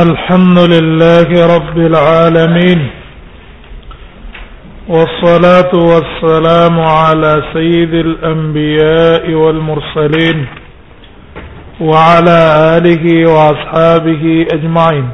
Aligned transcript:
الحمد 0.00 0.58
لله 0.72 1.28
رب 1.56 1.76
العالمين 1.90 2.80
والصلاة 4.88 5.72
والسلام 5.90 6.80
على 6.80 7.42
سيد 7.52 7.94
الأنبياء 7.94 9.30
والمرسلين 9.30 10.46
وعلى 11.80 12.38
آله 12.76 13.04
وأصحابه 13.34 14.46
أجمعين 14.56 15.08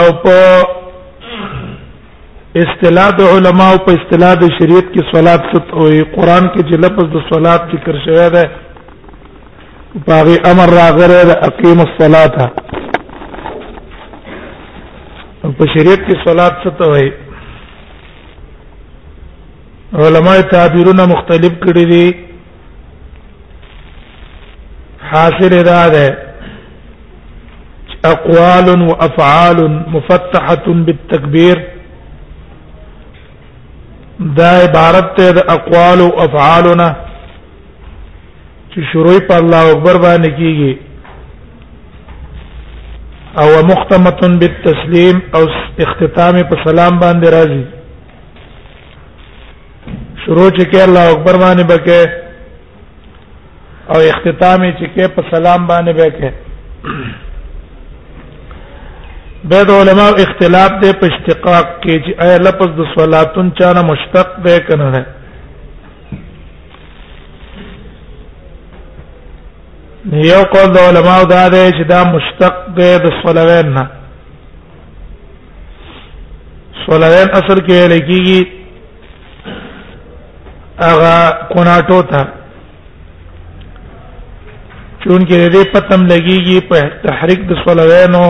او 0.04 0.06
په 0.26 0.44
اصطلاح 2.66 3.24
علماء 3.30 3.72
او 3.72 3.80
په 3.88 3.96
اصطلاح 4.02 4.36
شریعت 4.60 4.92
کې 4.92 5.10
صلات 5.16 5.48
ست 5.56 5.74
او 5.78 5.90
قران 6.20 6.54
کې 6.54 6.60
چې 6.60 6.84
لفظ 6.88 7.10
د 7.18 7.26
صلات 7.34 7.76
ذکر 7.78 8.04
شوی 8.10 8.30
دی 8.38 8.46
باغی 10.02 10.36
امر 10.50 10.70
راغره 10.74 11.18
د 11.30 11.32
اقیم 11.48 11.80
الصلاه 11.82 12.46
په 15.58 15.66
شریعت 15.74 16.06
کې 16.08 16.18
صلات 16.26 16.54
څه 16.64 16.70
ته 16.80 16.86
وایي 16.92 17.10
علماء 20.08 20.38
تعبیرونه 20.56 21.04
مختلف 21.14 21.54
کړي 21.68 21.86
دي 21.92 22.08
حاصل 25.12 25.52
ادا 25.60 25.84
ده 25.98 26.08
اقوال 28.16 28.68
وافعال 28.82 29.58
مفتحه 30.00 30.66
بالتكبير 30.68 31.58
دا 34.42 34.50
عبارت 34.66 35.18
ده 35.22 35.42
اقوال 35.60 36.00
وافعالنا 36.10 36.90
چې 38.76 38.84
شروع 38.92 39.18
په 39.30 39.36
الله 39.40 39.62
اکبر 39.72 39.96
باندې 40.04 40.30
کیږي 40.38 40.74
او 43.42 43.48
مختمه 43.72 44.22
بالتسلیم 44.44 45.18
او 45.36 45.42
اختتام 45.86 46.36
په 46.54 46.60
سلام 46.66 46.94
باندې 47.04 47.28
راځي 47.36 47.64
شروع 50.26 50.50
چې 50.58 50.66
کې 50.70 50.80
الله 50.88 51.04
اکبر 51.14 51.36
باندې 51.46 51.64
بکې 51.76 52.02
او 53.94 54.00
اختتام 54.14 54.62
چې 54.78 54.86
کې 54.96 55.06
په 55.18 55.22
سلام 55.32 55.62
باندې 55.72 55.92
بکې 56.02 56.30
به 59.52 59.60
د 59.70 59.72
علماء 59.82 60.12
اختلاف 60.26 60.72
دی 60.84 60.92
په 61.02 61.06
اشتقاق 61.12 61.66
کې 61.84 61.96
چې 62.06 62.12
آیا 62.26 62.38
لفظ 62.46 62.70
د 62.78 62.80
صلاتن 63.00 63.48
چانه 63.60 63.82
مشتق 63.94 64.28
دی 64.46 64.58
کنه 64.70 64.88
نه 64.98 65.04
یو 70.12 70.42
قول 70.52 70.72
د 70.74 70.78
علماء 70.90 71.24
دا 71.24 71.48
دی 71.48 71.72
چې 71.78 71.84
دا 71.88 72.04
مشتق 72.14 72.56
دی 72.78 72.96
د 73.04 73.12
صلوین 73.22 73.70
نه 73.74 73.84
صلوین 76.88 77.30
اصل 77.40 77.62
کې 77.68 77.88
لکېږي 77.94 78.42
هغه 80.82 81.16
کوناټو 81.54 82.02
ته 82.12 82.22
چون 85.04 85.26
کې 85.26 85.50
دې 85.54 85.72
پتم 85.74 86.08
لګيږي 86.08 86.62
په 86.70 86.78
تحریک 87.08 87.48
د 87.50 87.56
صلوینو 87.66 88.26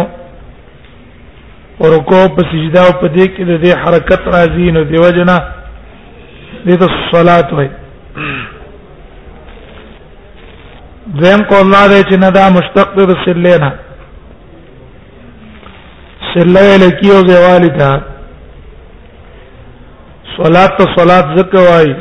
ورکو 1.79 2.23
په 2.35 2.41
سجدا 2.51 2.81
او 2.85 2.91
په 2.99 3.07
دې 3.07 3.27
کې 3.33 3.43
د 3.43 3.61
دې 3.61 3.77
حرکت 3.77 4.27
راځي 4.35 4.71
نو 4.77 4.83
دیوجنه 4.83 5.37
دې 6.65 6.77
ته 6.79 6.87
صلات 7.13 7.53
وایي 7.53 7.69
دویم 11.11 11.41
قول 11.49 11.71
لا 11.71 11.87
دی 11.87 12.01
چې 12.03 12.17
نه 12.19 12.29
دا 12.29 12.49
مشتق 12.49 12.93
د 12.95 13.15
سله 13.25 13.57
نه 13.61 13.71
سله 16.33 16.77
لکیو 16.83 17.13
زوالی 17.29 17.69
تا 17.79 17.89
صلات 20.37 20.77
ته 20.77 20.85
صلات 20.97 21.33
ذکر 21.39 21.55
وای 21.57 21.95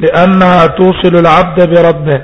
لانها 0.00 0.66
توصل 0.66 1.16
العبد 1.18 1.58
بربه 1.72 2.20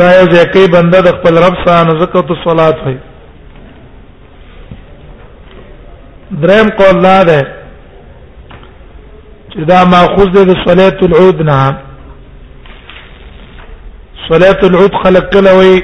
دا 0.00 0.08
یو 0.20 0.24
ځکه 0.28 0.68
بنده 0.72 1.00
د 1.00 1.06
خپل 1.18 1.38
رب 1.44 1.54
سره 1.66 1.84
نو 1.90 1.94
ذکر 2.02 2.20
ته 2.30 2.36
صلات 2.46 2.76
وای 2.86 2.96
دریم 6.30 6.68
قول 6.82 7.02
لا 7.02 7.22
ده 7.30 7.38
چې 9.50 9.58
دا 9.70 9.84
ماخذ 9.84 10.44
د 10.50 10.58
صلات 10.68 11.02
العود 11.08 11.42
نه 11.50 11.60
صلاه 14.32 14.60
العود 14.68 14.94
خلق 15.04 15.24
کله 15.34 15.52
وي 15.60 15.74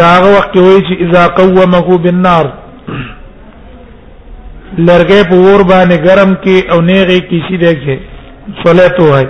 دا 0.00 0.04
هغه 0.14 0.30
وخت 0.36 0.54
وي 0.56 0.76
چې 0.86 0.94
اذا 1.04 1.26
قومه 1.38 1.98
بالنار 2.04 2.46
لرګې 4.78 5.28
په 5.30 5.34
ور 5.34 5.62
باندې 5.62 5.96
ګرم 6.06 6.34
کې 6.44 6.70
او 6.72 6.80
نیغه 6.90 7.16
کې 7.28 7.38
شي 7.48 7.56
دغه 7.56 8.00
صلات 8.64 9.00
وای 9.06 9.26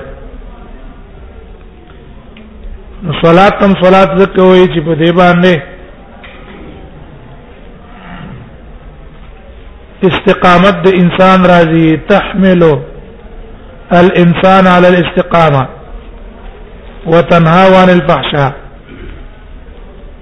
صلات 3.23 3.59
تم 3.63 3.73
صلات 3.87 4.11
زکه 4.21 4.43
وای 4.43 4.65
چې 4.65 4.81
په 4.85 4.95
دې 4.95 5.13
باندې 5.23 5.61
استقامت 10.13 10.83
د 10.87 11.03
انسان 11.03 11.45
راضي 11.57 11.97
تحمله 12.09 12.83
الانسان 13.93 14.67
على 14.67 14.89
الاستقامه 14.89 15.67
وتنهاو 17.07 17.75
عن 17.77 17.91
الفحشاء 17.91 18.53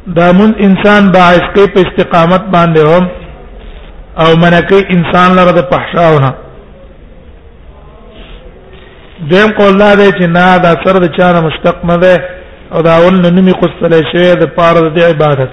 دا 0.07 0.33
مون 0.33 0.55
انسان 0.65 1.11
باعث 1.11 1.41
کې 1.55 1.67
په 1.75 1.81
استقامت 1.87 2.43
باندې 2.55 2.81
هم 2.89 3.09
او 4.25 4.37
منکه 4.37 4.79
انسان 4.97 5.37
لره 5.37 5.51
د 5.61 5.65
فحشاونه 5.71 6.33
دیم 9.31 9.53
قول 9.59 9.79
لا 9.79 9.95
دی 9.95 10.11
چې 10.11 10.23
نه 10.27 10.59
دا 10.59 10.73
سر 10.85 10.99
د 10.99 11.13
چانه 11.21 11.41
مشتق 11.47 11.85
نه 11.85 11.97
ده 11.97 12.25
او 12.73 12.81
دا 12.83 12.97
ول 13.07 13.21
نه 13.23 13.31
نمی 13.31 13.53
قصله 13.53 14.03
شوی 14.13 14.35
د 14.41 14.45
پاره 14.57 14.89
د 14.89 14.99
عبادت 15.03 15.51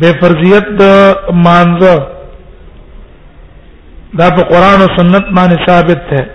به 0.00 0.12
فرضیت 0.20 0.66
د 0.82 0.86
مانزه 1.32 2.11
دا 4.20 4.26
په 4.36 4.42
قران 4.52 4.82
او 4.82 4.88
سنت 4.96 5.28
باندې 5.36 5.56
ثابت 5.66 6.00
ده 6.10 6.28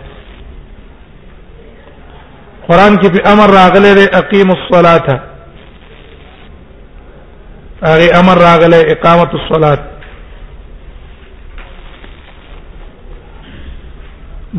قران 2.68 2.98
کې 2.98 3.18
په 3.18 3.32
امر 3.34 3.54
راغله 3.60 3.92
د 4.00 4.08
اقیم 4.20 4.50
الصلاه 4.56 5.20
هغه 7.84 8.08
امر 8.22 8.42
راغله 8.46 8.80
اقامت 8.96 9.36
الصلاه 9.40 9.78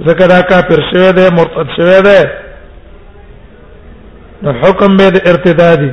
ذکر 0.07 0.31
کافر 0.49 0.79
شوی 0.89 1.11
دی 1.17 1.25
مرتد 1.37 1.67
شوی 1.77 2.01
دی 2.07 2.19
نو 4.43 4.51
حکم 4.61 4.97
به 4.97 5.09
د 5.15 5.27
ارتدادي 5.31 5.91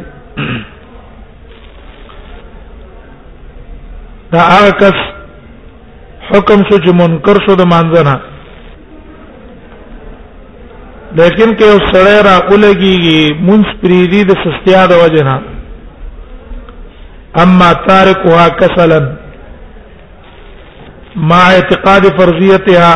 دا 4.32 4.40
هغه 4.52 4.70
کس 4.80 4.98
حکم 6.30 6.60
شو 6.68 6.76
چې 6.78 6.92
منکر 7.00 7.36
شو 7.46 7.54
د 7.58 7.62
مانځنه 7.74 8.16
لیکن 11.18 11.54
که 11.58 11.64
یو 11.66 11.78
سړی 11.92 12.22
را 12.28 12.36
اولګي 12.48 13.34
مونږ 13.46 13.64
پریدي 13.82 14.24
د 14.30 14.34
سستیا 14.46 14.86
د 14.92 14.98
وجه 15.02 15.24
نه 15.28 15.36
اما 17.42 17.72
تاركها 17.86 18.48
كسلا 18.48 19.12
مع 21.16 21.40
اعتقاد 21.54 22.04
فرضيتها 22.18 22.90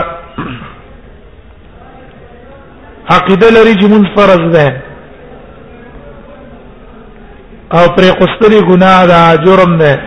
عقیده 3.11 3.51
لري 3.51 3.75
چې 3.81 3.85
مون 3.93 4.07
فرض 4.17 4.51
ده 4.57 4.81
او 7.77 7.85
پرې 7.97 8.11
قصري 8.23 8.61
ګناه 8.61 9.07
ده 9.07 9.37
جرم 9.45 9.77
ده 9.79 10.01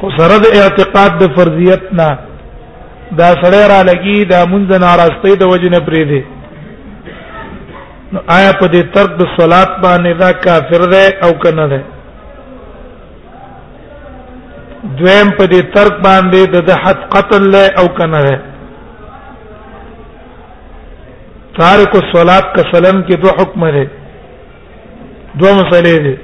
خو 0.00 0.10
سره 0.18 0.38
د 0.44 0.56
اعتقاد 0.60 1.18
د 1.22 1.34
فرضیت 1.36 1.82
نه 1.92 2.18
دا 3.18 3.28
سړی 3.42 3.64
را 3.72 3.82
لګي 3.82 4.24
دا 4.28 4.42
مونږ 4.46 4.80
نه 4.80 4.94
راستي 4.96 5.36
د 5.36 5.42
وجه 5.42 5.68
نه 5.68 5.78
پرې 5.88 6.02
دي 6.10 6.24
نو 8.12 8.18
آیا 8.38 8.52
په 8.60 8.66
دې 8.72 8.82
ترک 8.94 9.12
د 9.20 9.26
صلات 9.38 9.70
باندې 9.84 10.18
دا 10.18 10.32
کافر 10.32 10.86
ده 10.92 11.04
او 11.24 11.32
کنه 11.38 11.66
ده 11.66 11.80
دویم 14.98 15.28
په 15.38 15.44
دې 15.52 15.60
ترک 15.74 15.94
باندې 16.06 16.40
د 16.68 16.70
حد 16.82 16.98
قتل 17.14 17.42
له 17.52 17.62
او 17.80 17.86
کنه 17.98 18.20
ده 18.26 18.36
تارک 21.58 21.92
الصلات 22.02 22.46
کا 22.54 22.62
سلام 22.74 22.98
کې 23.06 23.16
دوه 23.22 23.32
حکم 23.40 23.64
لري 23.68 23.86
دوه 25.40 25.52
مسلې 25.60 25.98
دي 26.06 26.14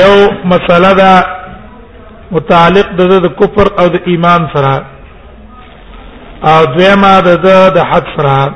یو 0.00 0.14
مسله 0.52 0.90
ده 1.00 1.12
متعلق 2.36 2.86
د 3.00 3.28
کفر 3.40 3.66
او 3.80 3.86
د 3.96 4.08
ایمان 4.12 4.46
سره 4.54 4.74
او 6.52 6.60
دویمه 6.74 7.12
ده 7.26 7.58
د 7.76 7.78
حد 7.90 8.06
سره 8.16 8.54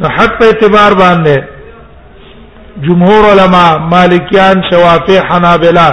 نو 0.00 0.06
حد 0.16 0.30
په 0.38 0.44
اعتبار 0.50 0.92
باندې 1.02 1.36
جمهور 2.80 3.24
علما 3.32 3.66
مالکیان 3.88 4.60
شوافی 4.70 5.16
حنابلہ 5.30 5.86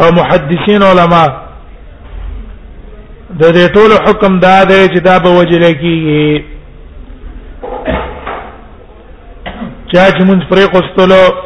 او 0.00 0.10
محدثین 0.16 0.82
علما 0.90 1.24
د 3.40 3.54
دې 3.54 3.72
ټول 3.76 3.92
حکم 4.08 4.38
دا 4.40 4.56
دی 4.68 4.80
چې 4.86 5.00
دا 5.06 5.16
به 5.26 5.30
وجل 5.38 5.64
کیږي 5.64 6.44
چا 9.94 10.04
چې 10.10 10.24
مونږ 10.24 10.48
پرې 10.48 10.66
قستلو 10.76 11.36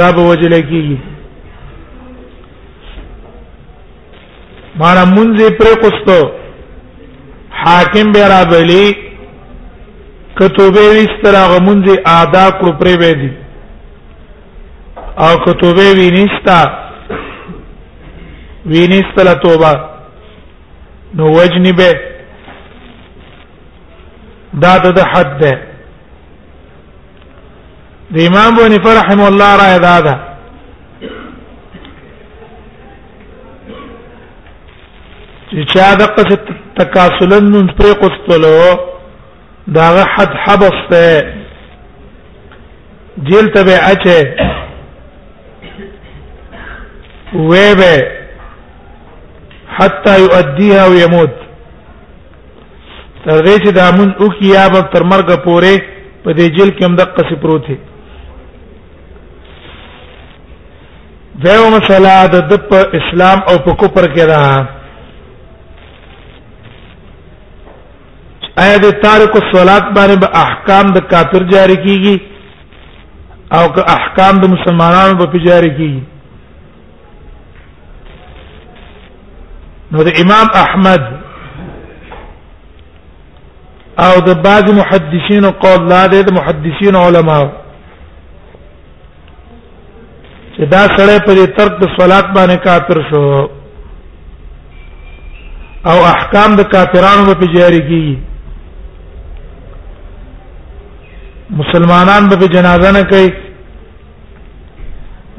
دا 0.00 0.12
به 0.18 0.22
وجل 0.30 0.54
کیږي 0.54 0.96
مانا 4.82 5.04
مونږ 5.14 5.56
پرې 5.58 5.78
قستو 5.82 6.20
حاکم 7.64 8.12
به 8.12 8.28
را 8.34 8.44
بلی 8.44 8.86
کتوبه 10.40 10.80
وستر 10.96 11.34
هغه 11.44 11.58
مونږه 11.66 11.94
ادا 12.20 12.46
کړو 12.58 12.72
پرې 12.80 12.94
وې 13.00 13.12
دي 13.20 13.28
او 15.24 15.32
کتوبه 15.44 15.86
وینستا 15.98 16.58
وینستله 18.72 19.32
توبه 19.44 19.70
نو 21.20 21.26
وجنبه 21.36 21.88
دا 24.64 24.72
د 24.98 25.00
حد 25.12 25.32
ده 25.42 25.52
د 28.16 28.20
امام 28.26 28.56
بن 28.58 28.74
فرحم 28.88 29.20
الله 29.28 29.52
را 29.60 29.68
ادا 29.76 29.96
ده 30.08 30.14
چې 35.48 35.64
چا 35.72 35.88
د 36.00 36.12
قصه 36.18 36.38
تکاسلن 36.78 37.66
پر 37.78 37.90
قصتلو 38.02 38.95
دا 39.74 39.92
حد 40.14 40.34
حبس 40.44 40.76
ته 40.90 41.20
جیل 43.30 43.48
ته 43.54 43.64
به 43.64 43.76
اچه 43.82 44.36
وې 47.34 47.74
به 47.78 48.02
حتا 49.78 50.16
يؤديها 50.16 50.86
ويموت 50.86 51.30
تر 53.24 53.44
دې 53.46 53.58
چې 53.66 53.72
دا 53.72 53.90
مون 53.96 54.10
او 54.20 54.28
کیا 54.30 54.68
به 54.68 54.80
تر 54.92 55.02
مرګ 55.02 55.36
پورې 55.44 55.82
په 56.24 56.30
دې 56.32 56.58
جیل 56.58 56.68
کې 56.70 56.84
هم 56.84 56.96
د 56.96 57.00
قصې 57.02 57.34
پروت 57.42 57.66
دی 57.68 57.76
دیو 61.44 61.68
مسله 61.70 62.26
د 62.26 62.54
اسلام 63.00 63.38
او 63.48 63.58
په 63.64 63.74
کوپر 63.74 64.12
کې 64.14 64.26
ده 64.26 64.64
آیا 68.62 68.76
د 68.82 68.84
تارک 69.02 69.34
الصلات 69.40 69.84
باندې 69.96 70.16
به 70.20 70.26
با 70.32 70.38
احکام 70.42 70.86
د 70.92 70.98
کافر 71.10 71.42
جاری 71.52 71.74
کیږي 71.86 72.16
او 73.56 73.64
که 73.74 73.80
احکام 73.96 74.34
د 74.42 74.44
مسلمانانو 74.54 75.16
به 75.16 75.26
جاری 75.46 75.70
کیږي 75.78 76.02
نو 79.92 79.98
د 80.08 80.10
امام 80.22 80.48
احمد 80.60 81.02
او 84.04 84.14
د 84.28 84.30
بعض 84.46 84.64
محدثین 84.80 85.44
قول 85.64 85.80
لا 85.90 86.02
د 86.12 86.14
محدثین 86.36 86.94
علما 87.00 87.36
چې 90.54 90.62
دا 90.72 90.82
سړی 90.96 91.18
په 91.26 91.32
ترک 91.58 91.72
د 91.82 91.84
صلات 91.98 92.26
باندې 92.38 92.64
کافر 92.68 92.98
شو 93.10 93.22
او 95.92 95.98
احکام 96.16 96.50
د 96.60 96.62
کافرانو 96.76 97.32
په 97.44 97.48
جاری 97.58 97.80
کیږي 97.90 98.16
مسلمانان 101.50 102.28
به 102.28 102.48
جنازه 102.48 102.90
نه 102.92 103.02
کوي 103.02 103.30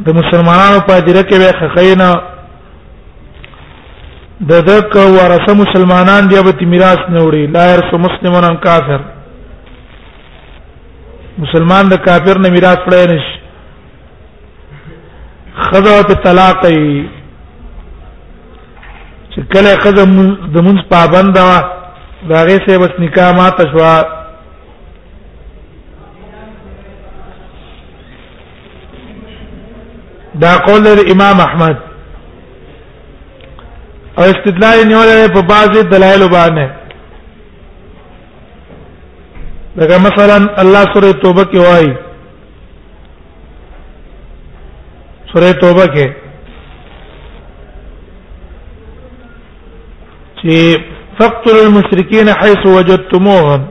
د 0.06 0.16
مسلمانانو 0.16 0.80
پادره 0.88 1.24
کې 1.24 1.38
به 1.38 1.52
خخینا 1.60 2.12
د 4.50 4.62
دک 4.70 4.96
ورثه 4.96 5.54
مسلمانان 5.54 6.28
دی 6.28 6.36
به 6.44 6.66
میراث 6.68 7.00
نه 7.10 7.20
وړي 7.26 7.48
لا 7.48 7.74
يرث 7.74 7.94
مسلمون 7.94 8.44
ان 8.44 8.58
کافر 8.58 9.00
مسلمان 11.38 11.88
د 11.90 11.96
کافر 12.08 12.38
نه 12.40 12.50
میراث 12.50 12.78
پړې 12.88 13.10
نشي 13.10 13.38
خذو 15.62 16.04
په 16.08 16.14
طلاق 16.26 16.66
ای 16.66 17.10
چې 19.34 19.42
کله 19.54 19.78
خذو 19.78 20.06
د 20.48 20.60
منځ 20.66 20.80
پابند 20.92 21.34
دا 21.36 21.64
غي 22.46 22.60
سه 22.68 22.78
بس 22.78 23.00
نکاح 23.00 23.32
ما 23.32 23.50
تشوا 23.50 24.17
دا 30.44 30.52
قول 30.68 30.82
د 30.84 31.00
امام 31.14 31.38
احمد 31.48 31.78
او 34.18 34.24
استدلال 34.34 34.78
نیولې 34.92 35.34
په 35.36 35.42
بعض 35.52 35.72
دلایل 35.94 36.24
باندې 36.36 36.66
لکه 39.80 39.98
مثلا 40.08 40.38
الله 40.64 40.84
سوره 40.94 41.12
توبه 41.26 41.44
کې 41.52 41.58
وایي 41.68 41.94
سوره 45.34 45.52
توبه 45.64 45.86
کې 45.96 46.08
چې 50.40 50.82
فقتلوا 51.20 51.64
المشركين 51.68 52.30
حيث 52.42 52.64
وجدتموهم 52.76 53.62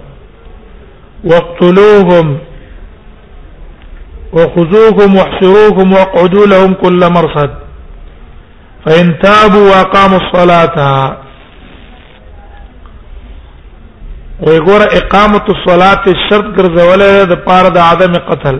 واقتلوهم 1.25 2.27
وخذوهم 4.33 5.17
واحشروهم 5.17 5.93
واقعدوا 5.93 6.47
لهم 6.47 6.75
كل 6.75 7.01
مرصد 7.13 7.51
فإن 8.87 9.19
تابوا 9.19 9.71
وأقاموا 9.71 10.19
الصلاة 10.19 10.77
ويقول 14.47 14.83
إقامة 14.83 15.45
الصلاة 15.49 16.03
الشرط 16.07 16.45
ګرځولې 16.45 17.25
د 17.33 17.35
پاره 17.47 17.69
د 17.69 17.79
عدم 17.79 18.13
قتل 18.31 18.59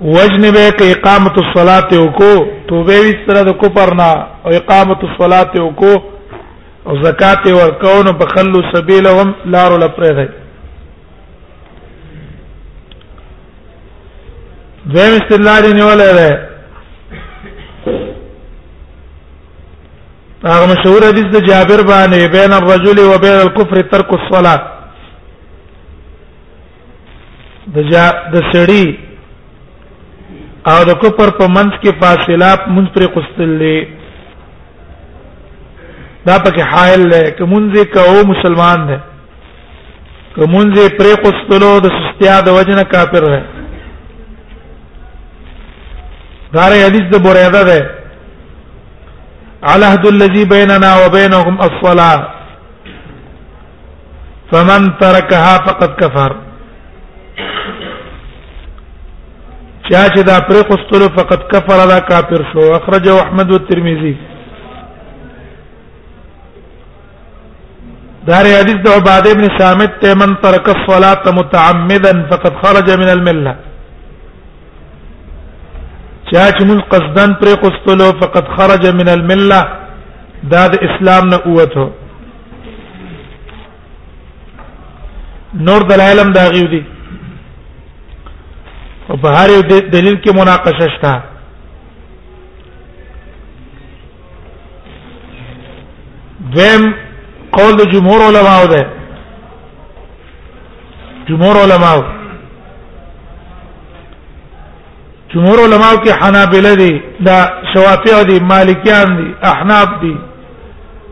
وجنبه 0.00 0.70
کې 0.70 0.98
إقامة 0.98 1.32
الصلاة 1.44 1.90
وکړو 2.04 2.46
توبه 2.68 2.98
وي 3.00 3.12
سره 3.26 3.42
د 3.42 3.50
کوپرنا 3.60 4.10
او 4.44 4.50
إقامة 4.50 4.96
الصلاة 5.02 5.52
وکړو 5.56 6.02
او 6.86 7.02
زکات 7.02 7.46
ورکو 7.46 8.02
نو 8.02 8.12
بخلوا 8.12 8.72
سبيلهم 8.72 9.32
لارو 9.44 9.76
لپاره 9.84 10.12
دی 10.24 10.28
دویم 14.94 15.14
استدلال 15.18 15.64
یې 15.66 15.74
نیولې 15.76 16.10
ده 16.18 18.02
هغه 20.52 20.66
مشهور 20.72 21.06
حدیث 21.08 21.30
د 21.36 21.44
جابر 21.48 21.80
باندې 21.86 22.30
بین 22.34 22.52
الرجل 22.58 23.00
و 23.04 23.18
بین 23.24 23.38
الكفر 23.46 23.80
ترک 23.94 24.12
الصلاه 24.18 24.60
د 27.78 27.88
جا 27.90 28.06
د 28.34 28.44
سړی 28.52 28.98
او 30.74 30.78
د 30.90 30.94
کفر 31.04 31.30
په 31.40 31.46
منځ 31.56 31.72
کې 31.82 31.98
فاصله 32.04 32.70
مونږ 32.74 32.86
پر 32.94 33.06
قستلې 33.16 33.88
دا 36.28 36.36
پکې 36.44 36.62
حائل 36.72 37.04
دی 37.12 37.24
کومځه 37.38 37.84
کو 37.98 38.22
مسلمان 38.32 38.86
دی 38.88 38.98
کومځه 40.36 40.96
پر 41.02 41.12
قستلو 41.26 41.74
د 41.80 41.92
سستیا 41.98 42.40
د 42.40 42.48
وجنه 42.60 42.82
کافر 42.96 43.24
دی 43.34 43.42
دار 46.56 46.72
حدیث 46.86 47.06
د 47.12 47.22
بوریدا 47.26 47.62
ده 47.70 47.78
العهد 49.74 50.04
الذي 50.14 50.42
بيننا 50.54 50.90
وبينهم 51.02 51.54
الصلاه 51.66 52.18
فمن 54.50 54.80
تركها 55.02 55.54
فقد 55.66 55.90
كفر 56.02 56.32
چا 59.88 60.02
چې 60.14 60.20
دا 60.30 60.36
پر 60.48 60.60
قستل 60.70 61.02
فقط 61.18 61.42
کفر 61.52 61.84
دا 61.92 61.98
کافر 62.10 62.44
شو 62.52 62.66
اخرجه 62.78 63.12
احمد 63.26 63.50
والترمذي 63.56 64.14
دار 68.30 68.44
حدیث 68.58 68.80
د 68.88 68.92
عباده 68.96 69.30
ابن 69.36 69.44
صامت 69.60 70.00
ته 70.02 70.14
من 70.24 70.34
ترک 70.46 70.70
الصلاه 70.78 71.32
متعمدا 71.40 72.14
فقد 72.34 72.62
خرج 72.64 72.90
من 73.02 73.12
المله 73.18 73.56
چا 76.32 76.44
چې 76.56 76.62
موږ 76.68 76.80
قصدن 76.92 77.30
پر 77.40 77.48
قستلو 77.64 78.06
فقط 78.22 78.46
خرج 78.56 78.86
من 78.98 79.08
المله 79.14 79.60
دا 80.52 80.62
د 80.72 80.74
اسلام 80.88 81.28
نه 81.32 81.36
اوته 81.46 81.86
نور 85.68 85.84
د 85.90 85.92
علم 86.06 86.32
دا 86.38 86.44
غیو 86.54 86.66
دي 86.72 86.82
او 89.08 89.16
په 89.22 89.28
هر 89.36 89.48
یو 89.54 89.62
دلیل 89.70 90.16
کې 90.22 90.34
مناقشه 90.40 90.88
شته 90.96 91.14
دویم 96.54 96.94
قول 97.56 97.72
د 97.78 97.90
جمهور 97.94 98.20
علماو 98.28 98.66
ده 98.72 98.82
جمهور 101.28 101.56
علماو 101.64 102.00
جمهور 105.34 105.58
علما 105.62 105.86
کې 106.04 106.12
حنابلہ 106.20 106.72
دي 106.78 106.92
دا 107.26 107.36
شوافیع 107.72 108.16
دي 108.30 108.36
مالکیان 108.50 109.08
دي 109.16 109.28
احناف 109.52 109.88
دي 110.02 110.14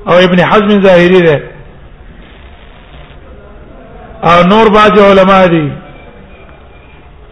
او 0.09 0.15
ابن 0.27 0.39
حزم 0.51 0.77
ظاهری 0.83 1.21
ده 1.27 1.39
او 4.33 4.39
نور 4.51 4.67
باج 4.77 4.95
علما 5.05 5.41
دي 5.55 5.67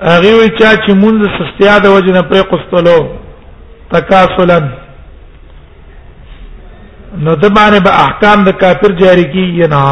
هغه 0.03 0.35
وی 0.39 0.49
چا 0.59 0.71
چې 0.85 0.93
مونږ 1.03 1.19
سستیا 1.39 1.75
د 1.85 1.87
وجه 1.89 2.13
نه 2.17 2.21
پرې 2.31 2.49
قستلو 2.53 3.01
تکاسلا 3.91 4.59
نو 7.19 7.35
د 7.37 7.45
باندې 7.47 7.85
به 7.85 7.91
احکام 7.91 8.39
د 8.45 8.51
کافر 8.65 8.91
جاری 9.03 9.23
کیږي 9.29 9.67
نه 9.75 9.83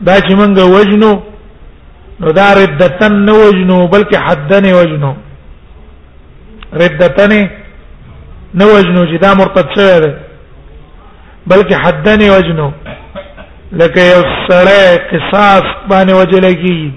دا 0.00 0.14
چې 0.20 0.32
مونږ 0.34 0.60
وجنو 0.60 1.12
نو 2.20 2.26
دا 2.38 2.46
ردتن 2.60 3.14
نه 3.24 3.32
وجنو 3.42 3.76
بلکې 3.88 4.16
حدن 4.26 4.66
وجنو 4.74 5.14
ردتنی 6.72 7.46
نو 8.54 8.66
وجنو 8.76 9.04
چې 9.06 9.18
دا 9.22 9.32
مرتد 9.38 9.68
شوی 9.76 10.00
دی 10.00 10.14
بلکې 11.50 11.74
حدنی 11.84 12.30
وجنو 12.30 12.70
لکه 13.72 14.00
یو 14.00 14.24
سړی 14.48 14.98
قصاص 15.12 15.62
باندې 15.88 16.12
وجل 16.12 16.44
کیږي 16.62 16.90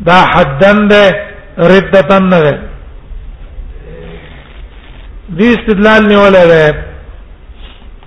دا 0.00 0.24
حدن 0.34 0.88
ده 0.88 1.26
ردتن 1.72 2.28
نه 2.28 2.58
دي 5.28 5.50
استدلال 5.54 6.06
نیولای 6.08 6.46
دی 6.72 6.89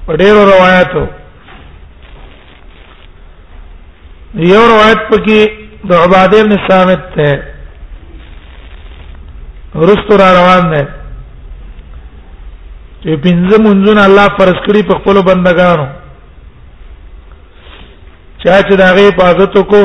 په 0.06 0.12
ډېرو 0.22 0.42
روایتو 0.54 1.04
یو 4.54 4.64
روایت 4.74 5.02
پکې 5.10 5.40
د 5.90 5.92
عباده 6.06 6.44
بن 6.44 6.58
ثابت 6.70 7.02
ته 7.16 7.30
رستو 9.88 10.18
را 10.22 10.30
روان 10.40 10.72
ده 10.74 10.82
چې 13.04 13.16
پنځه 13.28 13.56
منځونه 13.66 14.02
الله 14.06 14.28
فرض 14.40 14.58
کړی 14.66 14.84
په 14.90 14.98
خپل 15.00 15.22
بندگانو 15.30 15.88
چا 18.44 18.62
چې 18.62 18.76
دا 18.84 18.94
غي 18.96 19.08
حفاظت 19.10 19.58
کو 19.72 19.82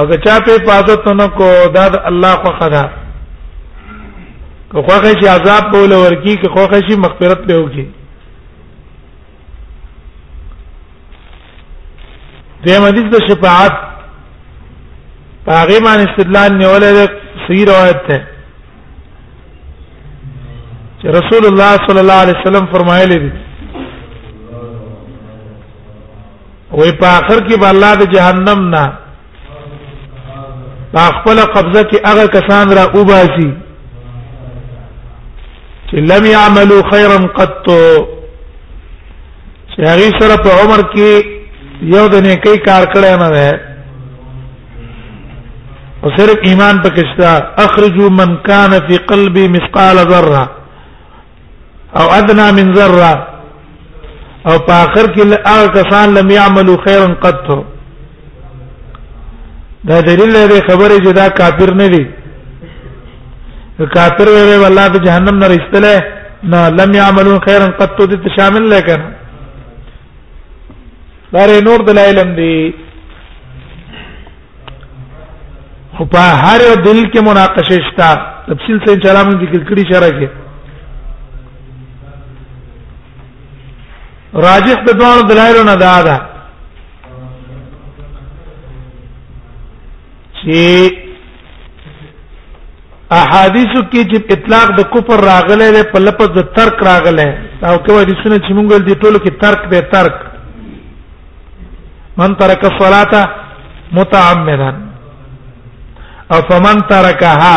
او 0.00 0.06
که 0.06 0.16
چا 0.16 0.40
په 0.40 0.52
حفاظت 0.52 1.08
نه 1.08 1.28
کو 1.28 1.68
دا 1.74 2.00
الله 2.10 2.30
خو 2.36 2.50
خدا 2.60 2.84
کو 4.72 4.82
خوخه 4.82 5.12
شي 5.20 5.26
عذاب 5.28 5.70
په 5.72 5.86
لور 5.86 6.14
کی 6.22 6.36
که 6.36 6.48
خوخه 6.56 6.80
شي 6.88 6.96
مغفرت 6.98 7.38
به 7.46 7.58
وکي 7.58 7.88
دیم 12.66 12.82
حدیث 12.86 13.04
د 13.04 13.18
شفاعت 13.28 13.74
هغه 15.48 15.80
باندې 15.86 16.10
استدلال 16.10 16.58
نیولې 16.62 17.08
صحیح 17.48 17.64
روایت 17.66 18.08
ده 18.08 18.26
چې 21.02 21.06
رسول 21.06 21.46
الله 21.46 21.72
صلی 21.88 21.98
الله 21.98 22.12
علیه 22.22 22.34
وسلم 22.40 22.66
فرمایلی 22.72 23.18
دي 23.18 23.32
وې 26.72 26.92
په 27.00 27.06
اخر 27.06 27.38
کې 27.48 27.60
به 27.60 27.68
الله 27.68 27.94
د 27.94 28.04
جهنم 28.14 28.68
نه 28.68 28.92
په 30.94 31.02
خپل 31.16 31.36
قبضه 31.54 31.82
کې 31.90 31.98
هغه 32.10 32.26
کسان 32.36 32.66
را 32.78 32.84
وباسي 32.96 33.48
چې 35.88 35.96
لم 36.10 36.24
يعملوا 36.36 36.82
خيرا 36.90 37.18
قط 37.38 37.66
چې 39.72 39.80
هغه 39.92 40.08
سره 40.20 40.36
په 40.44 40.50
عمر 40.60 40.80
کې 40.94 41.10
یو 41.94 42.04
د 42.14 42.14
نیکی 42.26 42.56
کار 42.68 42.82
کړی 42.92 43.18
نه 43.22 43.28
ده 43.36 43.50
او 46.04 46.08
صرف 46.16 46.38
ایمان 46.48 46.76
پکې 46.84 47.02
شته 47.12 47.30
اخرجوا 47.64 48.08
من 48.20 48.36
كان 48.46 48.70
في 48.86 48.96
قلبي 48.96 49.48
مثقال 49.48 49.96
ذره 49.96 50.48
او 51.98 52.04
ادنى 52.20 52.48
من 52.58 52.74
ذره 52.78 53.14
او 54.48 54.58
په 54.66 54.72
اخر 54.84 55.06
کې 55.14 55.48
هغه 55.52 55.66
کسان 55.78 56.14
لم 56.14 56.30
يعملوا 56.30 56.78
خيرا 56.86 57.14
قط 57.14 57.64
دا 59.88 59.96
دلیل 60.08 60.36
دی 60.50 60.60
خبره 60.68 60.96
چې 61.04 61.12
دا 61.20 61.28
کافر 61.38 61.70
نه 61.80 61.88
دی 61.94 62.02
کافر 63.96 64.28
وره 64.36 64.56
والله 64.64 64.86
ته 64.92 64.98
جهنم 65.04 65.36
نه 65.42 65.46
رسله 65.56 65.94
نه 66.52 66.60
لم 66.78 66.94
يعملوا 66.94 67.40
خيرا 67.46 67.66
قد 67.80 67.90
تدت 67.98 68.24
شامل 68.36 68.70
لكن 68.70 69.00
دا 71.32 71.46
ری 71.46 71.60
نور 71.68 71.80
د 71.90 71.98
علم 71.98 72.34
دی 72.40 72.74
خو 75.98 76.04
په 76.04 76.18
هر 76.42 76.60
یو 76.68 76.74
دل 76.74 77.04
کې 77.12 77.20
مناقشه 77.30 77.80
شتا 77.88 78.10
تفصیل 78.48 78.78
سره 78.84 78.92
انشاء 78.94 79.12
الله 79.12 79.26
موږ 79.30 79.38
ذکر 79.44 79.62
کړی 79.68 79.84
شرع 79.92 80.10
کې 80.20 80.28
راجح 84.44 84.78
د 84.86 84.90
دوه 85.00 85.20
دلایل 85.28 85.58
نه 85.66 85.74
دا 85.82 85.96
ده 86.06 86.16
چې 90.44 90.62
احادیث 93.18 93.74
کې 93.90 94.00
چې 94.10 94.18
اطلاق 94.36 94.68
د 94.78 94.80
کفر 94.94 95.18
راغله 95.28 95.66
له 95.76 95.82
په 95.92 95.98
لپس 96.06 96.28
د 96.38 96.40
ترک 96.56 96.76
راغله 96.88 97.26
او 97.68 97.74
کوم 97.86 97.96
حدیثونه 98.00 98.36
چې 98.46 98.52
موږ 98.56 98.66
دې 98.88 98.94
ټولو 99.02 99.18
کې 99.24 99.30
ترک 99.44 99.60
به 99.72 99.80
ترک 99.94 100.14
من 102.18 102.30
ترک 102.42 102.60
الصلاه 102.70 103.14
متعمدا 103.98 104.70
او 106.32 106.38
فمن 106.50 106.76
ترکها 106.90 107.56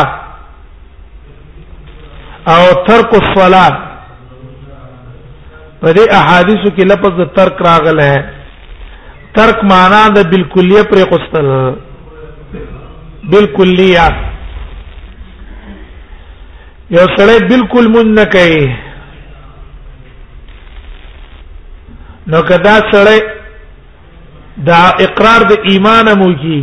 او 2.54 2.62
ترک 2.88 3.10
الصلاه 3.22 3.78
په 5.80 5.88
دې 5.96 6.02
احادیثو 6.20 6.68
کې 6.76 6.84
لفظ 6.92 7.12
د 7.20 7.22
ترک 7.40 7.54
راغله 7.68 8.14
ترک 9.40 9.58
معنا 9.72 10.02
د 10.16 10.18
بالکلیه 10.32 10.82
پرې 10.92 11.04
قستل 11.14 11.46
بالکلیه 13.32 14.08
یو 16.96 17.06
سره 17.16 17.34
بالکل 17.50 17.86
مون 17.94 18.08
نه 18.18 18.24
کوي 18.24 18.60
نو 22.30 22.40
کدا 22.50 22.76
سره 22.92 23.16
دا 24.68 24.78
اقرار 25.06 25.42
د 25.50 25.54
ایمان 25.72 26.06
مو 26.20 26.28
کی 26.44 26.58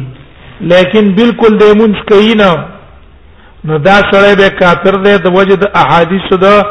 لیکن 0.72 1.06
بالکل 1.20 1.58
د 1.62 1.78
مون 1.82 1.94
کوي 2.12 2.34
نه 2.42 2.52
نو 3.66 3.78
دا 3.90 3.98
سره 4.14 4.30
به 4.40 4.50
کافر 4.62 4.96
دی 5.04 5.16
د 5.26 5.36
وجد 5.38 5.64
احادیث 5.84 6.28
ده 6.46 6.66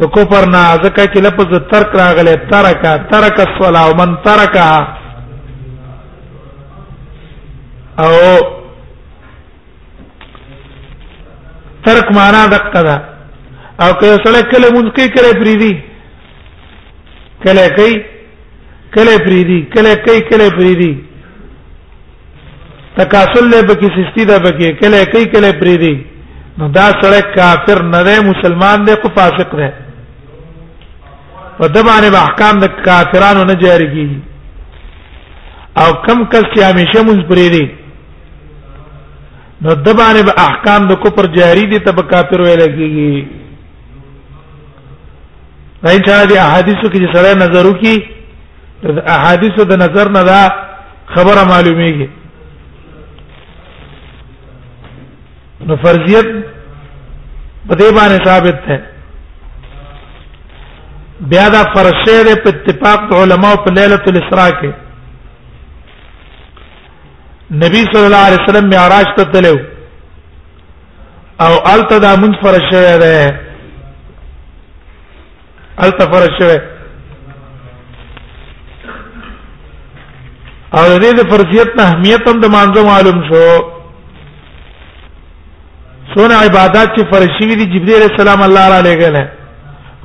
د 0.00 0.02
کوپر 0.14 0.44
نه 0.54 0.64
ځکه 0.82 1.02
چې 1.12 1.18
لفظ 1.26 1.50
ترک 1.74 1.96
راغلی 2.02 2.36
ترکا 2.54 2.94
ترک 3.14 3.40
الصلاه 3.46 3.84
ومن 3.90 4.14
ترکها 4.28 4.70
او 8.00 8.12
ترک 11.84 12.10
معنا 12.12 12.46
دقه 12.46 12.82
ده 12.82 13.00
او 13.80 13.92
که 14.00 14.06
سره 14.24 14.42
کله 14.52 14.68
منځکې 14.70 15.08
کړه 15.14 15.30
فریدي 15.42 15.74
کله 17.44 17.68
کوي 17.76 17.94
کله 18.94 19.14
فریدي 19.26 19.60
کله 19.74 19.94
کوي 20.06 20.20
کله 20.30 20.48
فریدي 20.58 20.92
تکاسل 22.96 23.48
له 23.50 23.62
بکی 23.62 23.88
سستی 23.96 24.24
ده 24.24 24.38
بکی 24.38 24.72
کله 24.82 25.04
کوي 25.04 25.24
کله 25.24 25.52
فریدي 25.60 25.94
نو 26.58 26.68
دا 26.68 26.86
سره 27.02 27.20
کافر 27.36 27.82
نه 27.82 28.02
دی 28.02 28.18
مسلمان 28.30 28.84
دی 28.86 28.92
خو 29.02 29.08
فاسق 29.16 29.56
دی 29.60 29.70
په 31.58 31.66
د 31.68 31.78
باندې 31.84 32.14
احکام 32.26 32.58
د 32.58 32.64
کافرانو 32.84 33.44
نه 33.44 33.54
جاری 33.54 33.86
کیږي 33.94 34.20
او 35.84 35.92
کم 36.06 36.24
کس 36.24 36.42
چې 36.42 36.62
همیشه 36.62 37.00
مونږ 37.02 37.26
پرې 37.32 37.48
دی 37.54 37.66
نو 39.62 39.74
د 39.74 39.88
باندې 39.98 40.22
به 40.22 40.32
احکام 40.48 40.86
د 40.88 40.94
کفر 41.04 41.26
جاری 41.36 41.66
دي 41.70 41.78
ته 41.84 42.02
کافر 42.12 42.40
ویل 42.40 42.60
کیږي 42.60 43.26
راځي 45.84 46.00
چې 46.00 46.28
د 46.32 46.36
احادیثو 46.46 46.88
کې 46.90 47.14
سره 47.16 47.38
نظر 47.44 47.66
وکي 47.70 47.94
د 48.98 49.00
احادیثو 49.16 49.64
د 49.70 49.78
نظر 49.84 50.08
نه 50.16 50.22
دا 50.30 50.40
خبره 51.14 51.42
معلومیږي 51.52 52.06
نو 55.66 55.76
فرضیت 55.84 56.28
په 57.68 57.74
دې 57.74 57.94
باندې 58.00 58.24
ثابت 58.28 58.56
ده 58.68 58.76
بیا 61.32 61.48
دا 61.54 61.62
فرشه 61.74 62.24
ده 62.24 62.34
په 62.44 62.48
اتفاق 62.54 63.14
علماء 63.22 63.54
په 63.64 63.70
ليله 63.78 64.04
الاسراء 64.08 64.50
کې 64.60 64.85
نبی 67.54 67.80
صلی 67.92 68.04
الله 68.04 68.24
علیه 68.28 68.38
وسلم 68.46 68.68
معراج 68.68 69.06
ته 69.16 69.24
تلو 69.32 69.56
او 71.40 71.68
الته 71.72 71.98
دا 71.98 72.16
منفر 72.16 72.70
شوه 72.70 72.98
ده 72.98 73.38
الته 75.78 76.04
فر 76.06 76.28
شوه 76.38 76.58
او 80.74 80.98
د 80.98 81.02
دې 81.02 81.14
د 81.14 81.30
فرضیت 81.30 81.76
نه 81.76 81.82
اهمیت 81.82 82.28
هم 82.28 82.40
د 82.40 82.46
مانځو 82.54 82.84
معلوم 82.86 83.22
شو 83.28 83.42
څونه 86.14 86.34
عبادت 86.34 86.88
چې 86.96 87.04
فرشي 87.12 87.54
دي 87.54 87.64
جبرئیل 87.66 88.02
السلام 88.02 88.42
الله 88.42 88.68
تعالی 88.68 88.76
علیه 88.88 89.06
غل 89.06 89.16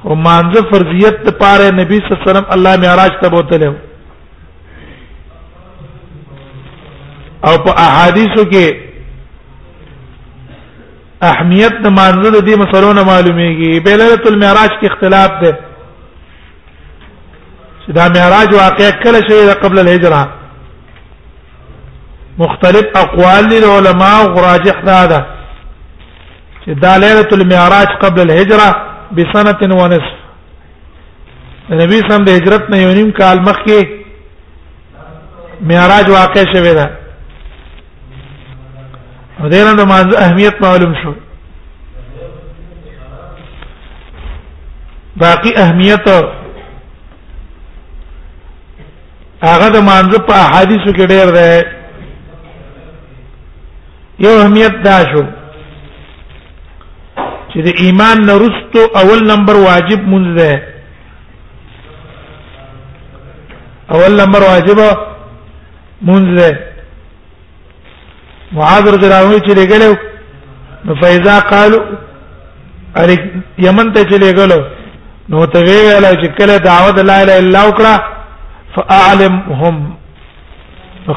او 0.04 0.16
مانځه 0.16 0.62
فرضیت 0.72 1.16
لپاره 1.28 1.72
نبی 1.82 1.98
صلی 2.00 2.12
الله 2.12 2.22
علیه 2.22 2.32
وسلم 2.32 2.46
الله 2.54 2.76
معراج 2.78 3.12
ته 3.22 3.30
بوتلو 3.30 3.74
او 7.48 7.54
په 7.66 7.72
احادیثو 7.88 8.44
کې 8.54 8.66
اهمیت 11.32 11.74
د 11.84 11.86
مانزه 11.98 12.28
د 12.36 12.40
دې 12.48 12.56
مسلو 12.62 12.92
نه 13.00 13.04
معلومیږي 13.10 13.72
په 13.86 13.90
ليله 14.02 14.24
المعراج 14.32 14.72
کې 14.80 14.86
اختلاف 14.92 15.32
ده 15.42 15.52
چې 17.86 17.90
دا 18.00 18.06
معراج 18.18 18.50
واقع 18.60 18.88
کله 19.04 19.20
شوی 19.30 19.44
ده 19.50 19.54
قبل 19.64 19.78
الهجره 19.80 20.22
مختلف 22.44 22.86
اقوال 23.04 23.44
للعلماء 23.54 24.20
وراجح 24.38 24.78
دا 24.92 25.02
ده 25.14 25.22
چې 26.66 26.72
دا 26.86 26.94
ليله 27.06 27.30
المعراج 27.40 27.88
قبل 28.04 28.20
الهجره 28.22 28.70
بسنه 29.16 29.62
ونصف 29.82 30.20
نبی 31.82 31.98
صلی 31.98 32.06
الله 32.06 32.12
علیه 32.12 32.12
وسلم 32.14 32.26
د 32.28 32.30
هجرت 32.38 32.64
نه 32.70 32.78
یو 32.82 32.94
نیم 32.94 33.10
کال 33.12 33.38
مخکې 33.50 33.78
معراج 35.70 36.06
واقع 36.12 36.44
شوی 36.54 36.74
ده 36.80 36.88
ودیره 39.44 39.74
د 39.78 39.80
ماز 39.92 40.08
اهمیت 40.24 40.56
معلوم 40.62 40.94
شو 41.02 41.12
باقی 45.24 45.52
اهمیت 45.64 46.06
هغه 49.44 49.68
د 49.76 49.78
مانزه 49.90 50.18
په 50.30 50.34
احادیثو 50.46 50.92
کې 50.98 51.04
ډېر 51.14 51.28
دی 51.38 51.52
یو 54.26 54.32
اهمیت 54.40 54.74
دا 54.88 54.98
شو 55.12 55.24
چې 57.52 57.60
د 57.68 57.70
ایمان 57.84 58.18
نرستو 58.32 58.82
اول 59.04 59.20
نمبر 59.36 59.56
واجب 59.68 60.00
مونږ 60.14 60.26
ده 60.40 60.52
اول 63.94 64.12
نمبر 64.24 64.42
واجب 64.50 64.78
مونږ 66.06 66.26
ده 66.40 66.50
معاذ 68.60 68.86
رضی 68.94 69.06
الله 69.10 69.26
عنه 69.28 69.40
چې 69.46 69.52
لګلو 69.60 69.92
نو 70.88 70.96
فیضا 71.02 71.34
قالو 71.50 71.80
اری 73.02 73.14
یمن 73.66 73.92
ته 73.98 74.04
چې 74.04 74.16
لګلو 74.26 74.62
نو 75.34 75.46
ته 75.54 75.60
ویل 75.68 76.08
چې 76.22 76.38
کله 76.40 76.58
دعوت 76.66 77.00
لا 77.00 77.18
اله 77.24 77.34
الا 77.34 77.38
الله 77.38 77.66
وکړه 77.68 78.04
فاعلمهم 78.76 79.94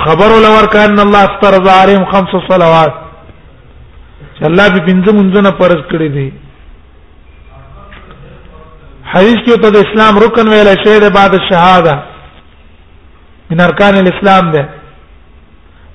خبر 0.05 0.31
لور 0.45 0.65
کان 0.77 0.99
الله 1.07 1.23
افترض 1.31 1.67
عليهم 1.79 2.05
خمس 2.13 2.31
صلوات 2.51 2.95
چې 4.39 4.45
الله 4.51 4.69
به 4.69 4.81
پنځه 4.87 5.13
منځونه 5.19 5.51
فرض 5.63 5.83
کړی 5.93 6.09
دي 6.17 6.33
حدیث 9.17 9.41
کې 9.47 9.61
ته 9.67 9.71
د 9.79 9.85
اسلام 9.89 10.19
رکن 10.27 10.49
ویل 10.55 10.69
شوی 10.87 11.01
دی 11.09 11.11
بعد 11.21 11.35
الشهاده 11.35 11.99
من 13.51 13.61
ارکان 13.69 13.97
الاسلام 14.03 14.51
ده 14.57 14.65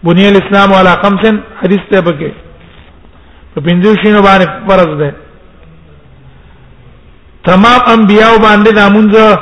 بني 0.04 0.30
الاسلام 0.30 0.74
على 0.74 0.92
خمس 1.04 1.24
حدیث 1.62 1.82
ته 1.92 2.02
پکې 2.06 2.32
په 3.56 3.60
پنځو 3.62 3.96
شینو 4.04 4.22
باندې 4.28 4.46
فرض 4.70 4.92
ده 4.98 5.16
تمام 7.50 7.80
انبیاء 7.96 8.32
باندې 8.46 8.72
نامونځ 8.76 9.40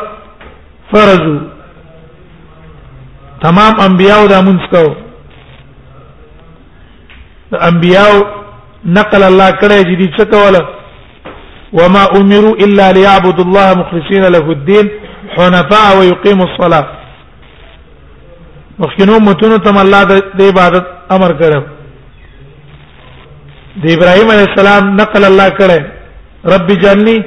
فرض 0.94 1.26
تمام 3.46 3.80
انبیاء 3.88 4.20
دا 4.34 4.42
مونږ 4.48 4.60
کو 4.72 4.96
انبیاء 7.72 8.12
نقل 8.98 9.24
الله 9.30 9.50
کړه 9.52 9.84
چې 9.88 9.96
دې 10.00 10.20
څه 10.20 10.26
کوله 10.26 10.68
وما 11.74 12.04
امروا 12.18 12.56
الا 12.66 12.92
ليعبدوا 12.98 13.46
الله 13.46 13.68
مخلصين 13.82 14.24
له 14.26 14.52
الدين 14.52 14.86
حنفاء 15.38 15.98
ويقيموا 16.00 16.46
الصلاه 16.50 16.86
مخکینو 18.80 19.20
متونو 19.26 19.58
تم 19.66 19.78
الله 19.82 20.04
د 20.40 20.42
عبادت 20.50 20.86
امر 21.14 21.32
کړو 21.42 21.62
د 23.82 23.86
ابراهيم 23.98 24.28
عليه 24.34 24.48
السلام 24.52 24.92
نقل 25.00 25.24
الله 25.30 25.48
کړه 25.60 25.78
رب 26.54 26.68
جنني 26.84 27.18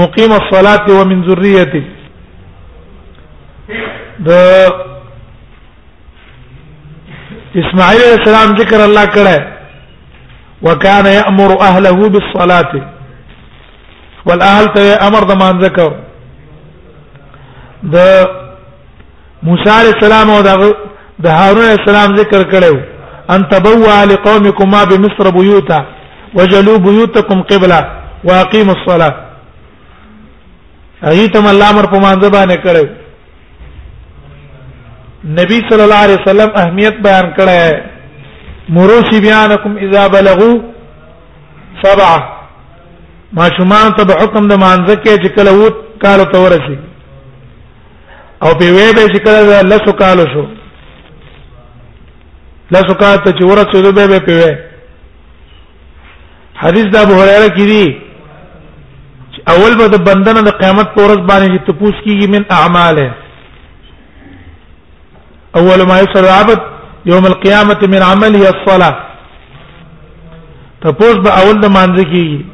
مقيم 0.00 0.30
الصلاه 0.40 0.84
ومن 0.98 1.18
ذريتي 1.28 1.82
د 4.28 4.30
اسماعيل 7.64 8.00
عليه 8.02 8.16
السلام 8.20 8.48
ذکر 8.62 8.80
الله 8.84 9.04
کړه 9.18 9.36
وكان 10.68 11.06
يأمر 11.18 11.50
اهله 11.72 11.98
بالصلاه 12.08 12.72
والاهل 14.26 14.66
ته 14.78 14.86
امر 15.10 15.22
د 15.34 15.36
مان 15.44 15.54
ذکر 15.66 15.90
د 17.96 17.98
موسی 19.46 19.68
علی 19.78 19.90
السلام 19.94 20.30
او 20.34 20.38
د 20.42 20.46
هارون 21.38 21.64
علی 21.70 21.76
السلام 21.80 22.12
ذکر 22.20 22.42
کړو 22.52 22.72
ان 23.34 23.40
تبوا 23.52 23.96
لقومکما 24.12 24.78
بمصر 24.90 25.26
بیوتا 25.36 25.78
وجلوا 26.36 26.78
بيوتكم 26.86 27.38
قبلة 27.50 27.80
واقيموا 28.28 28.74
الصلاة 28.78 29.14
ایتم 31.10 31.44
الله 31.52 31.66
امر 31.70 31.86
په 31.92 31.98
مانځ 32.04 32.22
باندې 32.36 32.56
کړو 32.64 32.84
نبی 35.40 35.58
صلی 35.68 35.82
الله 35.88 36.00
علیه 36.06 36.18
وسلم 36.24 36.50
اهمیت 36.62 36.94
بیان 37.08 37.26
کړه 37.40 37.56
مروسی 38.78 39.18
بیانکم 39.26 39.72
اذا 39.88 40.02
بلغوا 40.16 40.52
سبعه 41.84 42.16
ما 43.36 43.46
شومان 43.58 43.88
ته 44.00 44.14
حکم 44.24 44.42
د 44.48 44.54
مانځ 44.66 44.86
کې 45.02 45.24
چې 45.24 45.28
کله 45.38 45.50
وو 45.58 45.68
کال 46.04 46.20
تورسي 46.34 46.76
او 48.42 48.50
په 48.58 48.66
وی 48.76 48.88
به 48.96 49.02
چې 49.12 49.18
کله 49.24 49.62
لاسو 49.72 49.92
کالو 50.02 50.24
شو 50.32 50.44
لاسو 52.76 52.94
کال 53.02 53.16
ته 53.24 53.30
چې 53.38 53.44
ورته 53.50 53.80
دوی 53.82 54.06
به 54.12 54.18
په 54.26 54.32
وی 54.38 54.54
حدیث 56.62 56.84
دا 56.94 57.00
ابو 57.06 57.14
هريره 57.20 57.48
کې 57.56 57.64
دی 57.72 57.84
اول 59.52 59.72
به 59.80 59.86
د 59.88 60.02
بندنه 60.08 60.40
د 60.42 60.48
قیامت 60.60 60.86
پر 60.94 61.00
ورځ 61.02 61.20
باندې 61.20 61.58
ته 61.66 61.72
پوښتنه 61.80 62.02
کیږي 62.04 62.26
من 62.34 62.42
اعماله 62.50 63.12
اول 65.58 65.82
ما 65.88 66.00
يسر 66.00 66.24
عبد 66.40 66.60
يوم 67.06 67.24
القيامه 67.26 67.78
من 67.92 68.02
عمله 68.10 68.40
الصلاه 68.54 68.94
ته 70.82 70.92
پوښتنه 70.92 71.30
اول 71.30 71.60
د 71.60 71.66
مانځ 71.76 72.04
کیږي 72.12 72.44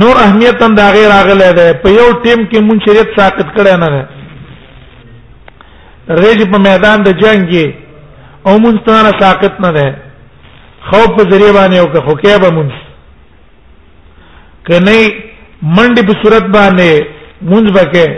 نور 0.00 0.16
اهمیت 0.20 0.62
هم 0.62 0.74
دا 0.74 0.90
غیر 0.92 1.08
راغلی 1.10 1.50
دی 1.58 1.68
په 1.82 1.88
یو 1.98 2.08
ټیم 2.24 2.40
کې 2.50 2.60
مونږ 2.68 2.78
شریعت 2.86 3.08
ساقط 3.18 3.48
کړی 3.56 3.76
نه 3.82 3.88
دی 3.88 4.00
رج 6.22 6.40
په 6.52 6.58
میدان 6.64 7.02
د 7.04 7.10
جنگ 7.20 7.46
کې 7.52 7.74
او 8.46 8.52
مونږ 8.64 8.76
ته 8.86 8.92
نه 9.06 9.12
ساقط 9.20 9.54
نه 9.64 9.70
دی 9.76 9.86
خوف 10.88 11.08
په 11.18 11.22
ذریعہ 11.30 11.52
باندې 11.58 11.76
او 11.82 11.86
که 11.94 12.00
خوکه 12.08 12.38
به 12.42 12.48
مونږ 12.56 12.72
کني 14.68 15.02
منډي 15.76 16.02
په 16.08 16.14
صورت 16.22 16.44
باندې 16.56 17.04
مونږ 17.50 17.66
وکه 17.78 18.08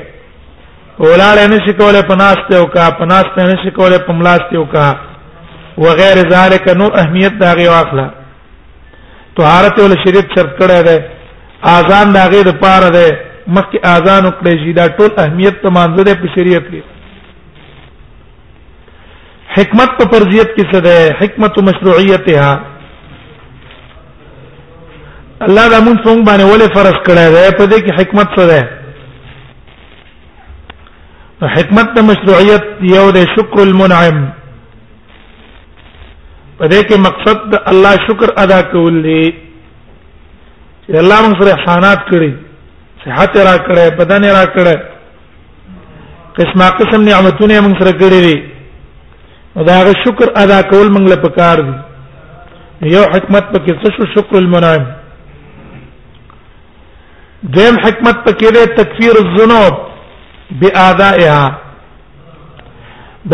ولاړ 0.98 1.38
نه 1.52 1.58
شکوله 1.66 2.00
پناسته 2.08 2.56
او 2.60 2.64
کا 2.72 2.88
پناسته 3.02 3.42
نه 3.50 3.54
شکوله 3.66 3.98
پملاسته 4.08 4.56
او 4.58 4.64
کا 4.72 4.88
وغیر 5.84 6.22
ذالک 6.34 6.66
نور 6.82 6.92
اهمیت 7.02 7.38
دا 7.44 7.54
غي 7.60 7.68
واخله 7.74 8.08
طهارت 9.38 9.80
ول 9.82 9.94
شریعت 10.06 10.34
شرط 10.36 10.52
کړه 10.60 10.86
ده 10.90 10.98
اذان 11.66 12.12
دا 12.12 12.26
غیر 12.30 12.50
پاره 12.60 12.88
ده 12.90 13.18
مخکې 13.48 13.78
اذان 13.86 14.26
وکړي 14.26 14.58
چې 14.58 14.72
دا 14.74 14.88
ټول 14.96 15.10
اهمیت 15.18 15.54
ته 15.62 15.68
مانځه 15.68 16.02
ده 16.08 16.14
په 16.22 16.26
شریعت 16.34 16.62
کې 16.72 16.80
حکمت 19.56 19.90
په 19.98 20.04
فرضیت 20.12 20.48
کې 20.56 20.64
څه 20.72 20.78
ده 20.86 20.96
حکمت 21.20 21.54
مشروعیتها 21.68 22.52
الله 25.40 25.68
دا 25.68 25.78
مونږ 25.78 26.02
څنګه 26.04 26.24
باندې 26.28 26.44
ولې 26.44 26.74
فرض 26.74 26.96
کړی 27.08 27.26
دی 27.34 27.48
په 27.58 27.64
دې 27.64 27.82
کې 27.84 28.00
حکمت 28.00 28.28
څه 28.38 28.44
ده 28.50 28.60
حکمت 31.56 31.88
د 31.96 31.98
مشروعیت 32.04 32.64
یو 32.92 33.06
د 33.16 33.18
شکر 33.34 33.58
المنعم 33.64 34.18
په 36.58 36.66
دې 36.66 36.84
کې 36.88 36.98
مقصد 37.10 37.38
الله 37.74 37.92
شکر 38.08 38.28
ادا 38.46 38.60
کول 38.70 38.94
دی 39.02 39.22
چې 40.90 40.96
الله 41.04 41.16
موږ 41.22 41.34
سره 41.40 41.50
احسانات 41.56 42.00
کړی 42.10 42.30
صحت 43.04 43.36
را 43.46 43.54
کړی 43.66 43.90
بدن 43.98 44.22
را 44.36 44.44
کړی 44.56 44.76
قسمه 46.38 46.66
قسم 46.78 47.00
نعمتونه 47.08 47.58
موږ 47.64 47.74
سره 47.80 47.92
کړی 48.00 48.20
دي 48.26 48.36
دا 49.68 49.76
غو 49.88 49.92
شکر 50.04 50.28
ادا 50.42 50.60
کول 50.70 50.86
موږ 50.94 51.04
له 51.12 51.16
پکار 51.24 51.58
دي 51.66 51.74
یو 52.94 53.02
حکمت 53.14 53.44
پکې 53.52 53.72
څه 53.82 53.90
شو 53.96 54.04
شکر 54.14 54.36
المنعم 54.40 54.84
دیم 57.56 57.74
حکمت 57.84 58.16
پکې 58.24 58.48
ده 58.54 58.64
تکفیر 58.80 59.12
الذنوب 59.24 59.74
بأدائها 60.60 61.60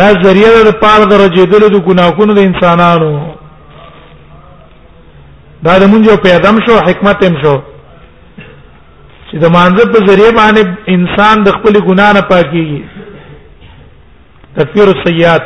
دا 0.00 0.08
ذریعہ 0.24 0.62
د 0.68 0.72
پاره 0.82 1.04
د 1.10 1.24
رجیدلو 1.24 1.68
د 1.68 1.84
ګناهونو 1.88 2.32
د 2.36 2.46
انسانانو 2.48 3.14
دا 5.64 5.72
د 5.82 5.84
مونږ 5.92 6.04
په 6.24 6.28
ادم 6.38 6.56
شو 6.66 6.74
حکمت 6.88 7.18
هم 7.26 7.34
شو 7.42 7.54
چې 9.28 9.36
د 9.42 9.44
مانزه 9.56 9.84
په 9.92 9.98
ذریعہ 10.08 10.32
باندې 10.40 10.62
انسان 10.96 11.36
د 11.44 11.48
خپل 11.56 11.74
ګنا 11.86 12.08
نه 12.16 12.22
پاکيږي 12.32 12.80
تکفیر 14.58 14.88
السیئات 14.96 15.44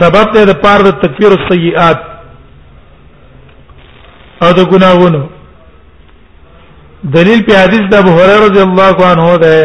سبب 0.00 0.26
ته 0.34 0.40
د 0.50 0.54
پاره 0.62 0.82
د 0.86 0.90
تکفیر 1.02 1.34
السیئات 1.40 1.98
او 4.44 4.52
د 4.58 4.70
ګناوونو 4.72 5.22
دلیل 7.16 7.44
په 7.48 7.58
حدیث 7.62 7.84
د 7.92 8.00
ابو 8.02 8.10
هريره 8.18 8.40
رضی 8.46 8.62
الله 8.68 8.96
عنه 9.10 9.26
ده 9.36 9.56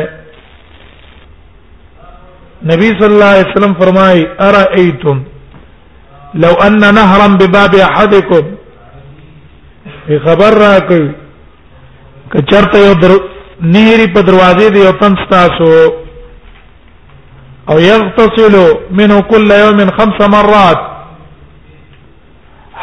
نبی 2.74 2.90
صلی 3.00 3.14
الله 3.14 3.32
علیه 3.36 3.48
وسلم 3.52 3.74
فرمای 3.80 4.20
ارایتم 4.48 5.18
لو 6.44 6.54
ان 6.68 6.80
نهرا 6.96 7.28
بباب 7.42 7.76
احدكم 7.76 8.44
په 10.08 10.16
خبر 10.26 10.54
را 10.64 10.80
کوي 10.90 11.08
کچرته 12.34 12.80
یو 12.86 12.94
در 13.04 13.14
نیری 13.76 14.08
په 14.16 14.22
دروازې 14.30 14.72
دی 14.74 14.80
یو 14.86 14.92
تن 15.02 15.16
تاسو 15.30 15.70
او 17.70 17.80
يغتسل 17.84 18.56
منه 18.92 19.22
كل 19.22 19.52
يوم 19.64 19.80
خمس 20.00 20.22
مرات 20.36 20.80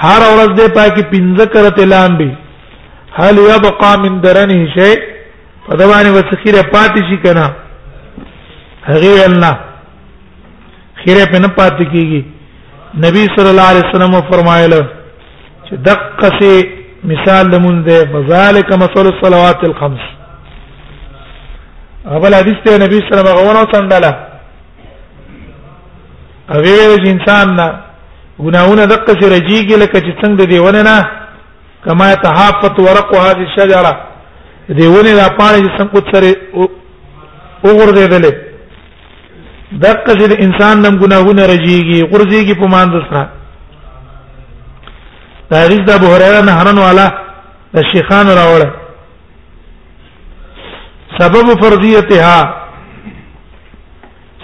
هر 0.03 0.21
ورځ 0.33 0.51
دې 0.61 0.71
پاکي 0.77 1.03
پنځه 1.03 1.47
کرته 1.55 1.85
لامبي 1.85 2.33
هل 3.19 3.39
يبقى 3.53 3.95
من 4.07 4.21
درنه 4.21 4.61
شيء 4.81 5.01
په 5.67 5.77
دوانه 5.85 6.13
وسخيره 6.13 6.69
پاتې 6.73 7.11
شي 7.11 7.17
کنه 7.17 7.51
هغه 8.93 9.25
الله 9.27 9.61
خیره 10.95 11.27
په 11.31 11.39
نه 11.39 11.49
پاتې 11.49 11.85
کیږي 11.97 12.23
نبی 12.97 13.27
صلی 13.37 13.49
الله 13.49 13.63
علیه 13.71 13.83
وسلم 13.91 14.23
فرمایله 14.31 14.87
چې 15.69 15.75
دقه 15.75 16.39
سي 16.41 16.69
مثال 17.05 17.49
لمون 17.51 17.83
ده 17.85 17.99
فذلك 18.05 18.73
مثل 18.73 19.07
الصلوات 19.07 19.65
الخمس 19.65 20.01
اول 22.11 22.35
حدیث 22.35 22.55
ته 22.65 22.79
نبی 22.79 23.01
صلی 23.09 23.19
الله 23.19 23.31
علیه 23.31 23.61
وسلم 23.61 23.67
څنګه 23.67 24.13
اوی 26.55 26.75
ویل 26.89 27.09
انسان 27.09 27.55
نه 27.57 27.75
ګناونه 28.41 28.85
دقه 28.85 29.13
سي 29.21 29.29
رجیږي 29.41 29.77
لکه 29.77 29.99
چې 30.01 30.25
څنګه 30.25 30.45
دی 30.47 30.59
ونه 30.59 30.83
نه 30.83 31.11
کما 31.85 32.15
تحافت 32.15 32.79
ورق 32.81 33.15
هذه 33.15 33.43
الشجره 33.49 33.93
دی 34.79 34.87
ونه 34.87 35.13
لا 35.15 35.29
پانی 35.29 35.61
چې 35.67 35.79
څنګه 35.79 36.13
سره 36.13 36.37
وګرځیدلې 37.65 38.52
دغه 39.81 40.05
چې 40.07 40.45
انسان 40.45 40.83
نم 40.83 40.99
ګناهونه 40.99 41.47
رجیږي 41.47 42.03
قرزيږي 42.13 42.55
په 42.55 42.67
مان 42.67 42.89
دسره 42.91 43.23
دا 45.51 45.65
حدیث 45.65 45.81
د 45.87 45.91
ابو 45.91 46.07
هريره 46.15 46.41
نه 46.47 46.53
هرن 46.59 46.79
والا 46.79 47.07
د 47.75 47.83
شيخان 47.95 48.27
راوړ 48.27 48.63
سبب 51.21 51.47
فرضیتها 51.65 52.39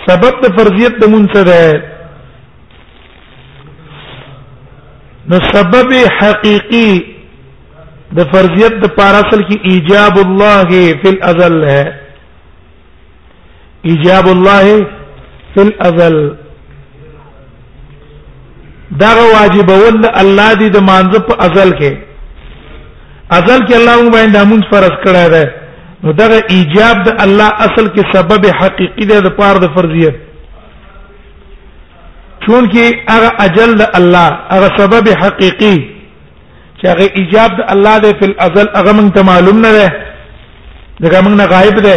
سبب 0.09 0.35
د 0.45 0.57
فرضیت 0.59 0.97
د 0.99 1.05
منتبه 1.11 1.83
نو 5.31 5.37
سبب 5.53 5.88
حقيقي 6.19 6.93
د 8.17 8.31
فرضیت 8.33 8.75
د 8.83 8.87
پار 9.01 9.14
اصل 9.14 9.43
کی 9.49 9.57
ایجاب 9.71 10.19
الله 10.27 10.69
فی 11.01 11.09
الازل 11.12 11.64
ہے 11.69 11.83
ایجاب 13.91 14.27
الله 14.29 14.97
فل 15.54 15.70
ازل 15.88 16.16
دا 19.02 19.12
واجب 19.14 19.70
ول 19.70 20.06
الله 20.22 20.54
دې 20.54 20.68
د 20.76 20.78
مانزه 20.90 21.20
په 21.28 21.34
ازل 21.46 21.70
کې 21.78 21.96
ازل 23.38 23.61
کې 23.66 23.74
الله 23.80 23.94
مونږ 23.96 24.12
باندې 24.12 24.46
موږ 24.50 24.61
فرض 24.72 24.94
کړی 25.04 25.28
دی 25.34 25.44
نو 26.04 26.12
دا 26.20 26.26
ایجاب 26.56 26.96
د 27.06 27.11
الله 27.24 27.48
اصل 27.66 27.87
کې 27.88 28.12
سبب 28.14 28.46
حقيقي 28.61 29.04
دی 29.11 29.20
د 29.26 29.28
پاره 29.40 29.58
د 29.64 29.72
فرضیت 29.76 30.14
چون 32.46 32.70
کې 32.70 33.12
هغه 33.12 33.30
اجل 33.46 33.74
د 33.80 33.87
الله 33.98 34.28
هغه 34.54 34.68
سبب 34.80 35.08
حقيقي 35.22 35.76
چې 36.78 36.84
هغه 36.87 37.11
ایجاب 37.22 37.56
د 37.58 37.64
الله 37.74 37.98
دی 38.04 38.12
په 38.12 38.34
ازل 38.46 38.68
هغه 38.78 38.92
مونږ 38.98 39.11
ته 39.16 39.22
معلوم 39.32 39.61
نه 39.66 39.72
دی 39.78 39.88
دا 41.08 41.22
موږ 41.22 41.34
نه 41.40 41.46
غایب 41.54 41.76
دی 41.87 41.96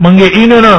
مونږ 0.00 0.16
یې 0.22 0.28
اینو 0.40 0.60
نه 0.66 0.74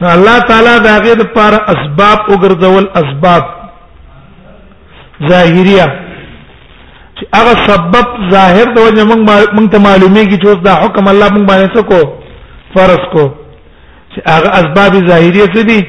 نو 0.00 0.08
الله 0.16 0.38
تعالی 0.50 0.74
دا 0.86 0.94
غیر 1.04 1.20
پر 1.36 1.54
اسباب 1.74 2.18
وګرځول 2.32 2.84
اسباب 3.00 3.44
ظاهریه 5.28 5.86
چې 7.16 7.24
هغه 7.38 7.54
سبب 7.66 8.06
ظاهر 8.32 8.68
د 8.76 8.84
وجه 8.84 9.06
موږ 9.10 9.22
موږ 9.56 9.66
ته 9.72 9.78
معلومه 9.86 10.22
کی 10.24 10.36
چې 10.42 10.60
دا 10.66 10.74
حکم 10.82 11.08
الله 11.12 11.28
موږ 11.28 11.44
باندې 11.50 11.70
څه 11.76 11.82
کو 11.90 12.00
فرض 12.74 13.04
کو 13.14 13.24
چې 14.12 14.30
هغه 14.30 14.50
اسباب 14.60 14.92
ظاهریه 15.08 15.46
څه 15.54 15.60
دي 15.70 15.80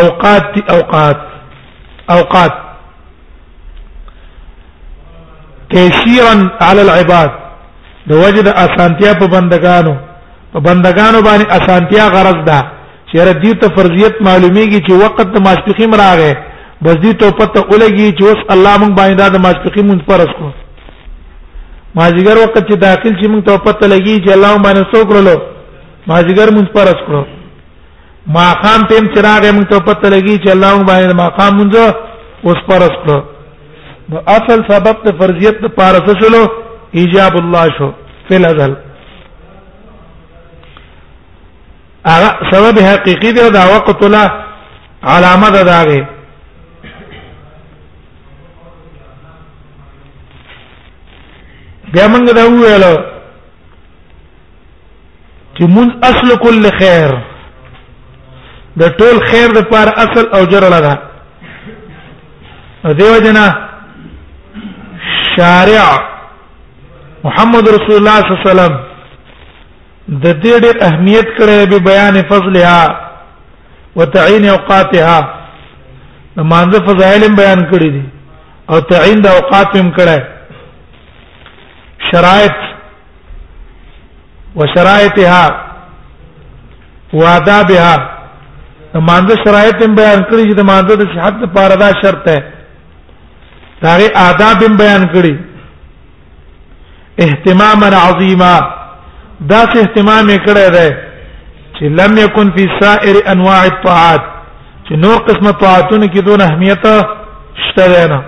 اوقات 0.00 0.44
دي 0.54 0.62
اوقات 0.76 1.18
اوقات 2.14 2.52
تيسيرا 5.74 6.34
على 6.60 6.82
العباد 6.86 7.30
د 8.10 8.20
وجد 8.24 8.48
اسانتیا 8.64 9.12
په 9.22 9.26
بندگانو 9.36 9.94
په 10.52 10.60
بندگانو 10.66 11.22
باندې 11.22 11.46
اسانتیا 11.58 12.08
غرض 12.16 12.42
ده 12.50 12.58
چیرې 13.12 13.32
دې 13.42 13.52
ته 13.60 13.72
فرضیت 13.76 14.14
معلومیږي 14.28 14.80
چې 14.86 14.98
وخت 15.04 15.20
د 15.36 15.44
ماسپخیم 15.46 15.94
راغې 16.00 16.32
بس 16.86 16.96
دې 17.04 17.12
ته 17.20 17.36
پته 17.38 17.60
ولګي 17.70 18.08
چې 18.18 18.22
اوس 18.28 18.40
الله 18.54 18.72
مونږ 18.82 18.92
باندې 19.00 19.32
د 19.36 19.42
ماسپخیم 19.46 19.86
مونږ 19.90 20.00
فرض 20.08 20.34
کو 20.40 20.48
مازیګر 21.98 22.36
وخت 22.42 22.58
چې 22.68 22.76
داخل 22.84 23.14
چې 23.20 23.26
مونږ 23.32 23.42
ته 23.48 23.56
پته 23.68 23.84
لګي 23.94 24.14
چې 24.24 24.30
الله 24.36 24.50
مونږ 24.54 24.64
باندې 24.68 24.90
څوک 24.92 25.08
رلو 25.16 25.36
مازیګر 26.12 26.48
مونږ 26.56 26.68
فرض 26.76 26.98
کړو 27.06 27.22
ماقام 28.40 28.80
تیم 28.90 29.04
چراغ 29.14 29.42
مونږ 29.56 29.68
ته 29.70 29.78
پته 29.88 30.08
لګي 30.16 30.36
چې 30.42 30.50
الله 30.54 30.70
مونږ 30.74 30.86
باندې 30.92 31.14
ماقام 31.22 31.52
مونږ 31.60 31.72
اوس 32.46 32.58
فرض 32.68 32.94
کړو 33.04 33.18
نو 34.10 34.16
اصل 34.36 34.58
سبب 34.68 34.96
ته 35.06 35.16
فرضیت 35.22 35.62
د 35.64 35.72
پارسه 35.80 36.18
شلو 36.20 36.42
ایجاب 37.00 37.40
الله 37.42 37.64
شو 37.78 37.88
فی 38.28 38.34
الازل 38.42 38.76
هغه 42.06 42.50
سبب 42.52 42.78
حقيقي 42.80 43.32
دی 43.32 43.48
دا 43.50 43.64
وقت 43.76 44.04
له 44.04 44.30
علامه 45.02 45.48
ده 45.50 45.62
داغه 45.62 46.08
بیا 51.92 52.08
موږ 52.08 52.32
دا 52.34 52.44
ویلو 52.48 52.96
چې 55.58 55.62
مون 55.62 56.00
اصل 56.02 56.36
کل 56.36 56.70
خیر 56.80 57.10
د 58.78 58.82
ټول 58.98 59.24
خیر 59.30 59.48
د 59.52 59.68
پار 59.72 59.88
اصل 59.96 60.28
او 60.34 60.44
جر 60.44 60.68
لگا 60.70 60.96
دیو 62.98 63.18
جنا 63.24 63.46
شارع 65.36 65.88
محمد 67.24 67.68
رسول 67.68 67.94
الله 67.94 68.18
صلی 68.20 68.32
الله 68.34 68.50
علیه 68.50 68.52
وسلم 68.52 68.78
د 70.08 70.24
دې 70.42 70.54
ډېر 70.64 70.76
اهمیت 70.88 71.26
کړی 71.38 71.66
به 71.70 71.78
بیان 71.78 72.16
فضلها 72.28 72.82
وتعین 73.96 74.48
اوقاتها 74.48 75.18
د 76.36 76.38
مانزه 76.52 76.78
فضایل 76.86 77.34
بیان 77.40 77.60
کړی 77.70 77.90
دي 77.96 78.02
او 78.70 78.80
تعین 78.80 79.20
د 79.22 79.26
اوقات 79.26 79.76
هم 79.76 79.90
کړی 79.98 80.20
شرایط 82.10 82.56
وشرایطها 84.56 85.42
وادابها 87.12 87.92
مانزه 89.10 89.36
شرایط 89.44 89.82
هم 89.84 89.92
بیان 90.00 90.20
کړی 90.30 90.42
چې 90.48 90.54
د 90.54 90.60
مانزه 90.70 90.96
د 90.96 91.04
صحت 91.14 91.34
لپاره 91.44 91.74
دا 91.84 91.88
شرط 92.02 92.28
ہے 92.34 92.38
داغه 93.82 94.08
آداب 94.28 94.62
هم 94.64 94.74
بیان 94.76 95.04
کړی 95.14 95.36
اهتماما 97.24 97.88
عظیما 98.08 98.77
دا 99.46 99.58
څه 99.72 99.78
اهتمام 99.80 100.26
کړی 100.46 100.66
دی 100.74 100.88
چې 101.78 101.84
لم 101.98 102.16
یکن 102.18 102.50
فی 102.56 102.64
سائر 102.80 103.16
انواع 103.32 103.60
الطاعات 103.62 104.20
چې 104.88 104.96
نور 105.02 105.16
قسمه 105.28 105.50
طاعتونه 105.50 106.06
کې 106.06 106.20
دون 106.24 106.40
اهمیت 106.40 106.86
شته 107.68 108.06
نه 108.10 108.18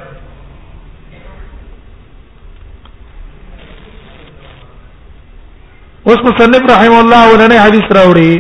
اوس 6.07 6.19
مصنف 6.25 6.71
رحم 6.71 6.95
الله 7.03 7.23
ولنه 7.33 7.61
حدیث 7.67 7.93
راوړي 7.99 8.35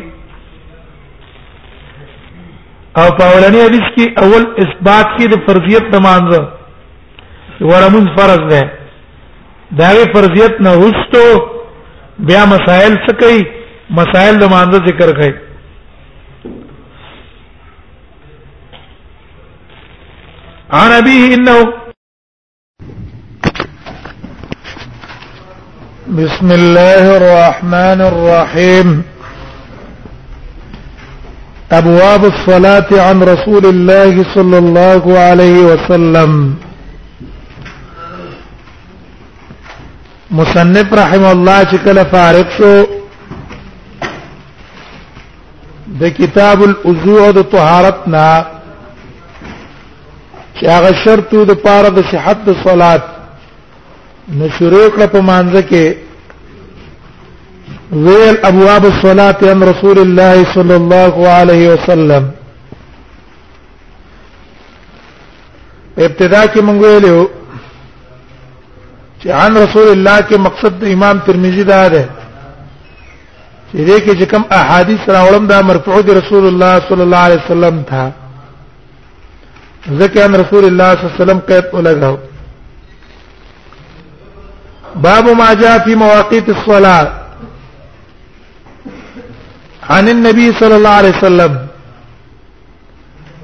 او 2.96 3.10
په 3.18 3.24
ولنه 3.36 3.64
حدیث 3.66 3.86
کې 3.96 4.24
اول 4.24 4.42
اثبات 4.64 5.06
کې 5.16 5.26
د 5.28 5.34
فرضیت 5.46 5.90
د 5.94 5.98
مانزه 6.02 6.48
ورمون 7.60 8.12
فرض 8.16 8.42
ده 8.50 8.70
دا 9.78 9.90
فرضیت 10.14 10.60
نه 10.60 10.70
وستو 10.70 11.58
بیا 12.28 12.44
مسائل 12.48 12.94
څه 13.06 13.12
کوي 13.20 13.44
مسائل 13.98 14.34
د 14.40 14.44
مانزه 14.52 14.80
ذکر 14.88 15.08
کوي 15.20 15.32
عن 20.80 20.90
ابيه 21.00 21.34
انه 21.34 21.58
بسم 26.22 26.48
الله 26.60 27.04
الرحمن 27.20 28.00
الرحيم 28.12 28.94
ابواب 31.82 32.24
الصلاه 32.32 32.90
عن 33.10 33.22
رسول 33.34 33.66
الله 33.66 34.34
صلى 34.34 34.58
الله 34.58 35.18
عليه 35.22 35.58
وسلم 35.68 36.30
مصنف 40.38 40.92
رحم 40.98 41.24
الله 41.28 41.64
چې 41.70 41.84
کله 41.84 42.02
فارغ 42.10 42.52
شو 42.56 42.68
د 46.02 46.10
کتاب 46.18 46.60
الوضوء 46.66 47.24
د 47.38 47.42
طهارت 47.54 48.06
نا 48.14 48.26
چې 50.54 50.64
هغه 50.74 50.92
شرط 51.04 51.34
د 51.48 51.58
پاره 51.64 51.88
د 51.96 52.04
صحت 52.10 52.44
د 52.50 52.56
صلات 52.62 53.04
نشروع 54.44 54.84
کړ 54.88 55.06
په 55.16 55.20
مانځ 55.20 55.52
کې 55.72 58.06
ویل 58.06 58.36
ابواب 58.50 58.84
الصلاه 58.92 59.36
ان 59.54 59.62
رسول 59.70 59.98
الله 60.04 60.36
صلى 60.52 60.76
الله 60.84 61.14
عليه 61.32 61.70
وسلم 61.74 62.30
ابتدا 65.98 66.46
کې 66.46 66.60
مونږ 66.70 66.80
ویلو 66.86 67.26
چې 69.22 69.28
عن 69.40 69.56
رسول 69.56 69.88
الله 69.94 70.20
کې 70.28 70.36
مقصد 70.46 70.78
د 70.82 70.92
امام 70.96 71.18
ترمذی 71.26 71.62
دا 71.70 71.82
ده 71.94 72.04
چې 73.72 73.76
دې 73.76 74.00
کې 74.00 74.20
چې 74.20 74.24
کوم 74.30 74.44
احادیث 74.58 75.00
راوړم 75.14 75.44
دا 75.52 75.60
مرفوع 75.70 76.00
دي 76.06 76.12
رسول 76.20 76.44
الله 76.50 76.74
صلی 76.88 77.02
الله 77.06 77.16
علیه 77.28 77.40
وسلم 77.44 77.82
تھا 77.90 78.04
ذکر 80.00 80.24
ان 80.24 80.34
رسول 80.42 80.64
الله 80.68 80.88
صلی 80.94 81.04
الله 81.04 81.14
علیه 81.14 81.22
وسلم 81.22 81.38
قید 81.38 81.64
ولګاو 81.72 82.16
باب 85.06 85.28
ما 85.42 85.52
جاء 85.54 85.78
في 85.84 85.94
مواقيت 85.94 86.48
الصلاه 86.48 87.08
عن 89.90 90.08
النبي 90.08 90.52
صلى 90.52 90.74
الله 90.74 90.90
عليه 90.90 91.14
وسلم 91.16 91.56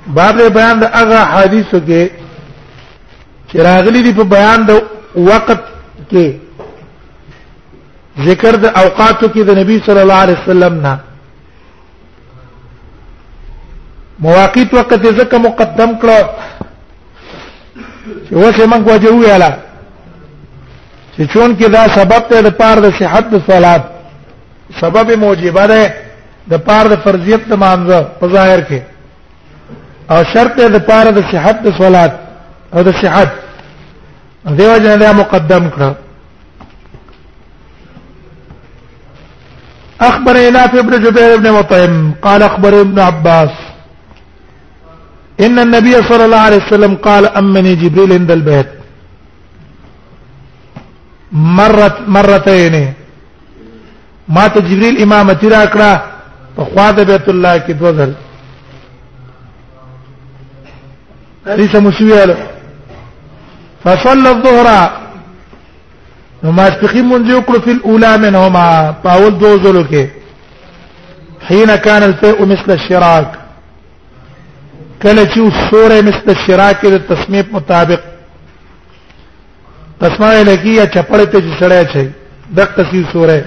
باب 0.06 0.42
بیان 0.58 0.80
د 0.80 0.84
هغه 0.98 1.22
حدیثو 1.24 1.80
کې 1.80 2.08
چې 3.48 3.56
راغلي 3.56 4.02
دي 4.02 4.12
په 4.14 4.24
بیان 4.36 4.66
د 4.68 4.82
وقت 5.16 5.60
کې 6.10 6.32
ذکر 8.26 8.56
د 8.64 8.70
اوقاتو 8.82 9.28
کې 9.28 9.42
د 9.44 9.58
نبی 9.58 9.78
صلی 9.86 10.00
الله 10.00 10.14
علیه 10.24 10.36
وسلم 10.44 10.80
نه 10.80 10.98
مواقیت 14.26 14.74
وقت 14.74 14.94
ذکر 15.18 15.38
مقدم 15.38 15.96
کړو 16.00 16.20
چې 18.28 18.32
وسه 18.32 18.66
موږ 18.66 18.82
وجهو 18.92 19.22
یالا 19.28 19.50
چې 21.16 21.24
چون 21.32 21.56
کې 21.56 21.68
دا 21.70 21.86
سبب 21.94 22.28
ته 22.28 22.42
د 22.42 22.48
پاره 22.50 22.80
د 22.80 22.92
صحت 22.98 23.30
د 23.30 23.40
صلات 23.46 23.82
سبب 24.80 25.10
موجبه 25.18 25.66
ده 25.66 25.92
د 26.50 26.54
پاره 26.58 26.88
د 26.88 27.00
فرضیت 27.04 27.40
د 27.48 27.54
مانزه 27.54 28.02
په 28.20 28.28
ظاهر 28.28 28.60
کې 28.68 28.80
او 30.10 30.24
شرط 30.32 30.56
د 30.60 30.78
پاره 30.80 31.10
د 31.10 31.24
صحت 31.32 31.62
د 31.62 31.72
صلات 31.78 32.12
او 32.74 32.82
د 32.82 32.92
صحت 33.02 33.28
دیو 34.46 34.76
جن 34.82 34.98
دا 35.00 35.10
مقدم 35.12 35.64
کړ 35.74 35.92
اخبر 40.08 40.36
الى 40.36 40.64
ابن 40.80 41.02
جبير 41.04 41.34
ابن 41.34 41.50
مطعم 41.56 42.12
قال 42.26 42.42
اخبر 42.48 42.74
ابن 42.80 42.98
عباس 43.06 43.50
ان 45.40 45.58
النبي 45.58 46.02
صلى 46.02 46.24
الله 46.24 46.36
عليه 46.48 46.62
وسلم 46.66 46.94
قال 47.08 47.26
امني 47.42 47.74
جبريل 47.82 48.12
عند 48.12 48.30
البيت 48.30 48.68
مرت 51.32 52.00
مرتين 52.18 52.92
مات 54.28 54.58
جبريل 54.58 55.02
امام 55.02 55.30
را 55.30 55.66
کړه 55.66 56.00
په 56.56 56.64
خوا 56.64 56.90
بیت 56.90 57.28
الله 57.28 57.58
کې 57.58 57.70
دوزل 57.72 58.12
حدیث 61.46 61.74
مسلم 61.74 62.36
فصلى 63.84 64.30
الظهر 64.30 64.68
وما 66.44 66.68
تقي 66.68 67.02
منذ 67.02 67.30
يقر 67.30 67.60
في 67.60 67.72
الاولى 67.72 68.18
منهما 68.18 68.94
باول 69.04 69.38
دوزلك 69.38 70.12
حين 71.48 71.74
كان 71.76 72.02
الفيء 72.02 72.44
مثل 72.46 72.70
الشراك 72.78 73.30
کله 75.02 75.24
چې 75.26 75.70
سورې 75.70 76.02
مثل 76.02 76.36
شراک 76.46 76.86
د 76.86 76.98
تصمیب 77.08 77.46
مطابق 77.52 78.00
تسمه 80.00 80.42
لکی 80.42 80.68
یا 80.76 80.86
چپړې 80.86 81.26
ته 81.26 81.40
چې 81.40 81.62
سړې 81.62 81.92
چي 81.92 82.10
د 82.56 82.64
تسی 82.76 83.04
سورې 83.12 83.42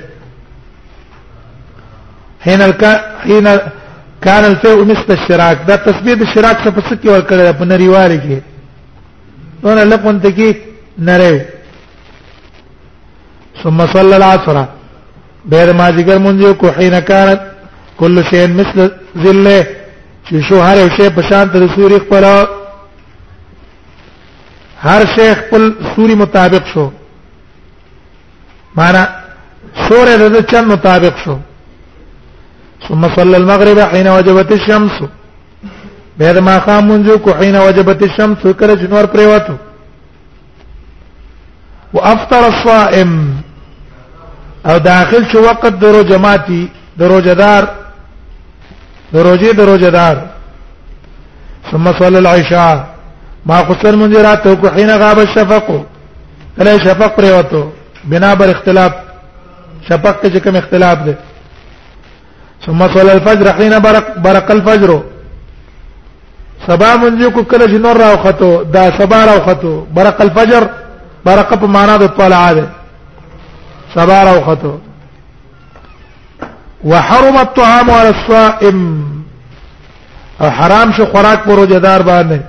هین 2.43 2.61
الک 2.61 2.83
هین 3.25 3.57
کان 4.23 4.43
الفیء 4.45 4.83
مثل 4.83 5.05
الشراک 5.11 5.65
دا 5.67 5.75
تسبیح 5.75 6.13
د 6.15 6.23
شراک 6.33 6.57
څخه 6.61 6.75
پس 6.75 6.93
کې 6.93 7.05
ورکړل 7.07 7.53
په 7.53 7.61
نریوالي 7.65 8.19
کې 8.19 8.39
نور 9.63 9.77
لپون 9.83 10.21
تکي 10.21 10.55
نره 10.99 11.45
ثم 13.63 13.87
صلى 13.93 14.15
العصر 14.17 14.65
بیر 15.45 15.71
ما 15.73 15.89
ذکر 15.91 16.17
مونږ 16.17 16.53
کو 16.55 16.69
حين 16.77 16.99
كانت 16.99 17.41
كل 17.99 18.23
شيء 18.25 18.47
مثل 18.47 18.91
ذله 19.17 19.67
چې 20.29 20.41
شو 20.49 20.61
هر 20.63 20.77
یو 20.77 20.89
شی 20.97 21.09
په 21.15 21.21
شان 21.29 21.49
د 21.53 21.69
سوري 21.75 21.99
خپل 21.99 22.23
هر 24.83 25.05
شی 25.15 25.33
خپل 25.41 25.73
سوري 25.95 26.15
مطابق 26.15 26.65
شو 26.73 26.89
معنا 28.75 29.07
سورې 29.07 30.33
د 30.35 30.51
چن 30.51 30.67
مطابق 30.67 31.17
شو 31.25 31.37
ثم 32.87 33.15
صلى 33.15 33.37
المغرب 33.37 33.79
حين 33.79 34.07
وجبت 34.07 34.51
الشمس 34.51 34.91
به 36.19 36.29
د 36.35 36.37
ما 36.47 36.55
خامونځو 36.67 37.15
کو 37.23 37.31
حين 37.39 37.55
وجبت 37.55 38.01
الشمس 38.03 38.41
کله 38.59 38.73
جنور 38.81 39.05
پریواتو 39.11 39.53
وافطر 41.93 42.43
الصائم 42.51 43.11
او 44.65 44.77
داخل 44.87 45.23
شو 45.31 45.41
وقت 45.43 45.79
درو 45.83 46.01
جماعتي 46.03 46.69
دروجدار 46.97 47.67
دروجي 49.13 49.51
دروجدار 49.51 50.17
ثم 51.71 51.91
صلى 51.99 52.17
العشاء 52.17 52.87
ما 53.45 53.61
قصر 53.61 53.95
منذرات 53.95 54.47
کو 54.47 54.67
حين 54.75 54.89
غاب 54.99 55.19
الشفق 55.19 55.67
کله 56.57 56.77
شفق 56.79 57.15
پریواتو 57.15 57.63
بنا 58.05 58.33
بر 58.35 58.49
اختلاف 58.55 58.91
شفق 59.89 60.21
کې 60.23 60.37
کوم 60.43 60.55
اختلاف 60.55 60.97
ده 60.97 61.15
ثم 62.65 62.87
صلى 62.93 63.11
الفجر 63.13 63.51
حين 63.55 63.79
برق 63.79 64.17
برق 64.17 64.51
الفجر 64.51 65.01
سبا 66.67 66.91
منځ 67.01 67.25
کو 67.33 67.43
کله 67.43 67.65
چې 67.67 67.77
نور 67.85 67.95
راوخته 68.03 68.63
دا 68.73 68.83
سبا 68.97 69.25
راوخته 69.25 69.85
برق 69.93 70.21
الفجر 70.21 70.63
برق 71.25 71.53
په 71.53 71.67
معنا 71.67 71.97
د 71.97 72.07
طلع 72.17 72.53
ده 72.53 72.69
سبا 73.95 74.23
راوخته 74.23 74.79
وحرم 76.83 77.37
الطعام 77.37 77.91
على 77.91 78.09
الصائم 78.09 79.03
او 80.41 80.49
حرام 80.49 80.91
شو 80.97 81.05
خوراک 81.05 81.39
پر 81.45 81.55
روزدار 81.55 82.01
باندې 82.01 82.39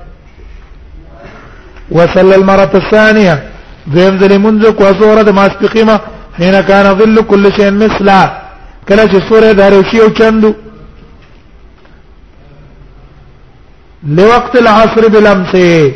وصلى 1.90 2.35
المرة 2.37 2.70
الثانية 2.75 3.42
ذم 3.94 4.16
ذل 4.18 4.38
منذك 4.38 4.81
وصورة 4.81 5.31
ما 5.31 5.46
استقيمة 5.46 6.01
حين 6.37 6.61
كان 6.61 6.94
ظل 6.99 7.23
كل 7.23 7.53
شيء 7.53 7.70
مثلا 7.70 8.31
كلا 8.88 9.07
شي 9.09 9.20
صورة 9.29 9.53
دارو 9.53 9.83
شيء 9.83 10.05
وچندو 10.09 10.53
لوقت 14.05 14.55
العصر 14.57 15.09
بلمسه 15.15 15.93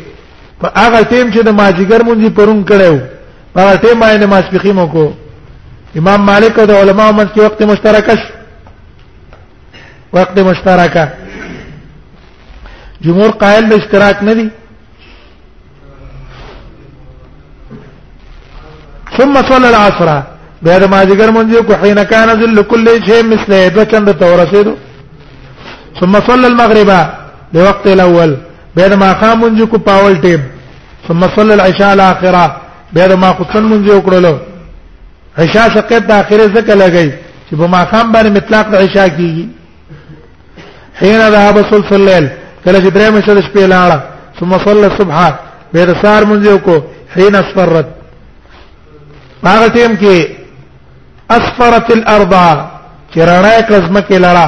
په 0.61 0.67
هغه 0.81 1.01
ټیم 1.11 1.27
چې 1.33 1.39
د 1.43 1.49
ماجیګر 1.59 2.01
مونږی 2.09 2.29
پرون 2.37 2.59
کړو 2.69 2.95
هغه 3.57 3.73
ټیم 3.83 3.99
باندې 4.01 4.25
ماسپخیم 4.33 4.87
کو 4.95 5.05
امام 5.99 6.21
مالک 6.29 6.59
او 6.59 6.65
د 6.71 6.73
علماء 6.81 7.09
مت 7.17 7.33
کې 7.33 7.39
وخت 7.41 7.61
مشترکش 7.71 8.19
وخت 10.13 10.37
مشترکه 10.49 11.03
جمهور 13.01 13.29
قائل 13.41 13.65
به 13.69 13.75
اشتراک 13.77 14.23
نه 14.29 14.33
دي 14.33 14.47
ثم 19.17 19.33
صلى 19.49 19.67
العصر 19.73 20.09
بیا 20.63 20.79
د 20.79 20.83
ماجیګر 20.93 21.29
مونږ 21.29 21.63
کو 21.67 21.73
حين 21.83 22.03
كان 22.03 22.29
ذل 22.39 22.63
كل 22.63 22.89
شيء 23.05 23.23
مثله 23.33 23.69
بکند 23.69 24.11
تورسیدو 24.17 24.75
ثم 25.99 26.13
صلى 26.27 26.47
المغرب 26.47 26.91
لوقت 27.53 27.87
الاول 27.87 28.37
بعد 28.75 28.93
ما 28.93 29.13
قام 29.13 29.41
منځ 29.41 29.61
کو 29.69 29.77
پاول 29.77 30.15
ټیم 30.21 30.41
ثم 31.07 31.27
صلى 31.35 31.53
العشاء 31.53 31.93
الاخره 31.93 32.61
بعد 32.93 33.11
ما 33.13 33.31
قطن 33.31 33.63
منځ 33.69 33.91
وکړلو 33.91 34.33
عشاء 35.37 35.69
شقه 35.69 35.97
د 35.97 36.11
اخره 36.11 36.47
زکه 36.47 36.75
لګی 36.75 37.11
چې 37.49 37.55
په 37.59 37.67
ما 37.67 37.83
قام 37.83 38.11
باندې 38.13 38.27
مطلق 38.37 38.67
د 38.69 38.75
عشاء 38.75 39.07
کیږي 39.07 39.45
حين 41.01 41.19
ذهب 41.31 41.61
ثلث 41.61 41.93
الليل 41.93 42.27
کله 42.65 42.79
چې 42.79 42.93
درې 42.95 43.09
مشه 43.11 43.33
د 43.33 43.41
شپې 43.41 43.69
لاړه 43.73 43.99
ثم 44.39 44.57
صلى 44.59 44.85
الصبح 44.85 45.33
بعد 45.73 45.95
سار 46.01 46.25
منځ 46.25 46.47
کو 46.65 46.83
حين 47.15 47.35
اصفرت 47.35 47.85
هغه 49.45 49.67
ټیم 49.67 49.95
کې 50.01 50.27
اصفرت 51.31 51.91
الارض 51.91 52.33
چرانه 53.15 53.61
کزمکه 53.69 54.19
لړه 54.25 54.45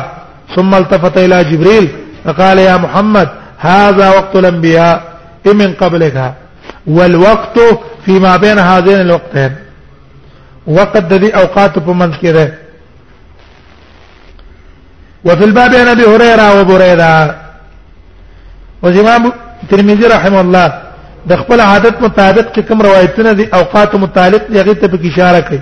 ثم 0.55 0.73
التفت 0.75 1.17
الى 1.17 1.43
جبريل 1.51 1.87
فقال 2.27 2.57
يا 2.69 2.75
محمد 2.85 3.27
هذا 3.71 4.05
وقت 4.17 4.33
الأنبياء 4.35 4.95
من 5.61 5.73
قبلك 5.73 6.33
والوقت 6.87 7.59
فيما 8.05 8.37
بين 8.43 8.59
هذين 8.59 8.99
الوقتين 9.01 9.51
وقت 10.79 11.05
ذي 11.13 11.29
أوقات 11.41 11.79
بمذكره 11.79 12.49
وفي 15.25 15.43
الباب 15.43 15.75
عن 15.75 15.87
أبي 15.95 16.05
هريرة 16.13 16.47
وبريدة 16.59 17.35
وإمام 18.81 19.21
ترمذي 19.71 20.05
رحمه 20.15 20.41
الله 20.45 20.67
د 21.29 21.33
خپل 21.41 21.59
عادت 21.71 21.95
مطابق 22.05 22.49
کوم 22.67 22.79
روایتونه 22.87 23.31
دي 23.39 23.45
اوقات 23.57 23.91
متعلق 24.03 24.43
یغه 24.57 24.73
ته 24.79 24.87
په 24.93 25.01
اشاره 25.09 25.39
کوي 25.47 25.61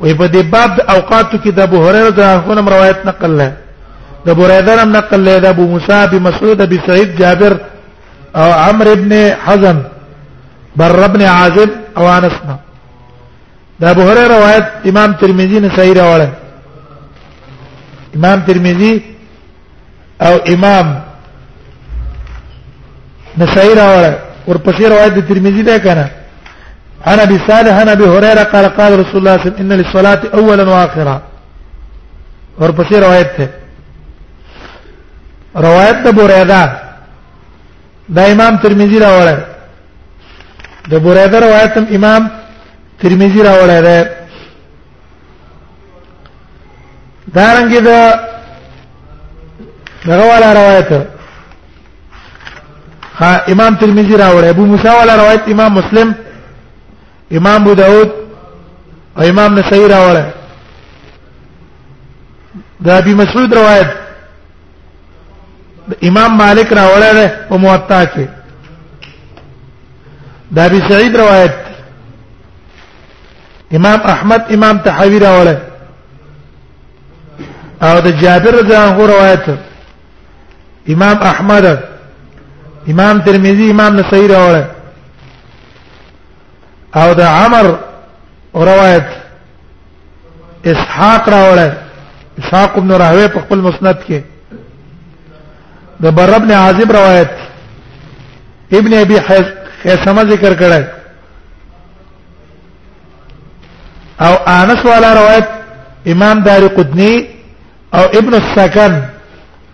وي 0.00 0.14
په 0.14 0.26
دې 0.34 0.38
باب 0.52 0.70
د 0.76 0.80
اوقاتو 0.80 1.38
کې 1.42 1.48
د 1.48 1.60
ابو 1.60 1.78
هريره 1.88 2.10
څخه 2.10 2.46
کوم 2.46 2.68
روایت 2.74 3.00
نقل 3.06 3.30
لري 3.38 3.52
د 4.26 4.30
بریده 4.38 4.72
نم 4.78 4.90
نقل 4.96 5.20
لید 5.28 5.44
ابو 5.52 5.64
موسی 5.72 5.98
بن 6.10 6.22
مسعود 6.22 6.58
بن 6.70 6.78
سعید 6.86 7.10
جابر 7.18 7.52
او 8.40 8.46
عمرو 8.68 8.94
بن 8.94 9.12
حزم 9.46 9.78
بر 10.76 11.04
ابن 11.04 11.22
عازب 11.22 11.70
او 11.98 12.04
انس 12.16 12.24
انسنا 12.24 12.56
د 13.80 13.84
ابو 13.84 14.00
هريره 14.08 14.28
روایت 14.36 14.66
امام 14.90 15.10
ترمذی 15.20 15.58
نے 15.64 15.68
صحیح 15.76 15.94
راوړل 16.00 16.28
امام 18.16 18.38
ترمذی 18.46 18.94
او 20.22 20.34
امام 20.54 20.86
نے 23.38 23.46
صحیح 23.54 23.74
نسائی 23.74 24.14
اور 24.48 24.56
پسی 24.64 24.86
روایت 24.94 25.12
ترمذی 25.28 25.62
دے 25.68 25.78
کنا 25.84 26.06
انا 27.12 27.22
ابي 27.22 27.38
صالح 27.48 27.74
انا 27.82 27.92
ابي 27.92 28.04
هريره 28.14 28.42
قال 28.42 28.68
قال 28.78 28.92
رسول 29.02 29.18
الله 29.20 29.36
صلى 29.36 29.46
الله 29.46 29.46
عليه 29.46 29.50
وسلم 29.50 29.62
ان 29.62 29.72
للصلاه 29.80 30.20
اولا 30.38 30.62
واخرا 30.74 31.16
ورپسې 32.60 32.92
روایت 33.06 33.32
ده 33.38 33.50
روایت 35.64 35.96
د 36.04 36.12
بوریدا 36.18 36.62
دا 38.16 38.22
امام 38.32 38.54
ترمذی 38.62 38.98
راوړل 39.04 39.40
د 40.90 41.00
بوریدا 41.04 41.38
روایت 41.46 41.72
هم 41.76 41.86
امام 41.96 42.22
ترمذی 43.00 43.40
راوړل 43.42 43.84
دا 43.86 43.98
دارنګه 47.36 47.80
د 47.88 47.90
دغه 50.04 50.24
والا 50.30 50.52
روایت 50.54 50.92
ها 53.20 53.32
امام 53.52 53.76
ترمذی 53.76 54.16
راوړل 54.16 54.44
ابو 54.48 54.64
موسی 54.66 54.88
والا 54.88 55.14
روایت 55.16 55.42
امام 55.48 55.72
مسلم 55.74 56.14
امام 57.32 57.62
ابو 57.62 57.74
داود 57.74 58.10
او 59.16 59.22
امام 59.28 59.58
نسائی 59.58 59.88
راوړل 59.88 60.24
دا 62.80 62.98
ابي 62.98 63.14
مسعود 63.14 63.52
روایت 63.54 63.92
امام 66.08 66.36
مالک 66.36 66.72
راوړل 66.78 67.16
دی 67.20 67.26
په 67.48 67.56
موطا 67.56 68.00
کې 68.14 68.24
دا 70.54 70.64
ابي 70.64 70.80
سعيد 70.88 71.16
روایت 71.16 71.54
امام 73.76 74.00
احمد 74.14 74.42
امام 74.56 74.78
تحوی 74.88 75.18
راوړل 75.18 75.58
او 77.82 78.00
د 78.00 78.06
جابر 78.20 78.50
رضی 78.60 78.74
الله 78.74 78.94
عنه 78.94 79.06
روایت 79.06 79.44
امام 80.88 81.16
احمد 81.32 81.64
امام 82.88 83.20
ترمذی 83.20 83.70
امام 83.70 83.96
نسائی 83.96 84.28
راوړل 84.28 84.64
او 86.96 87.14
د 87.14 87.20
عمر 87.20 87.66
روایت 88.54 89.08
اسحاق 90.64 91.28
راوړل 91.28 91.72
اسحاق 92.38 92.78
ابن 92.78 92.90
راهوی 92.92 93.28
په 93.34 93.40
خپل 93.40 93.58
مسند 93.68 93.96
کې 94.08 94.20
د 96.02 96.06
بر 96.16 96.34
ابن 96.34 96.50
عازب 96.50 96.92
روایت 96.92 97.30
ابن 98.78 98.92
ابي 98.98 99.16
خیسمه 99.82 100.22
ذکر 100.30 100.52
کړه 100.60 100.80
او 104.26 104.34
انس 104.60 104.84
والا 104.84 105.12
روایت 105.20 105.48
امام 106.12 106.40
دار 106.40 106.68
قطنی 106.76 107.28
او 107.94 108.04
ابن 108.18 108.34
السكن 108.34 109.02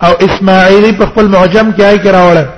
او 0.05 0.13
اسماعیلی 0.27 0.93
په 0.93 1.07
خپل 1.07 1.27
معجم 1.29 1.73
کې 1.77 1.81
آی 1.83 1.99
کراوله 1.99 2.49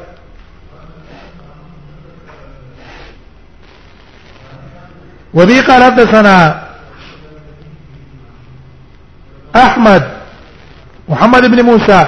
وبي 5.34 5.60
قال 5.60 5.82
حدثنا 5.82 6.36
احمد 9.54 10.02
محمد 11.08 11.48
بن 11.50 11.60
موسى 11.62 12.02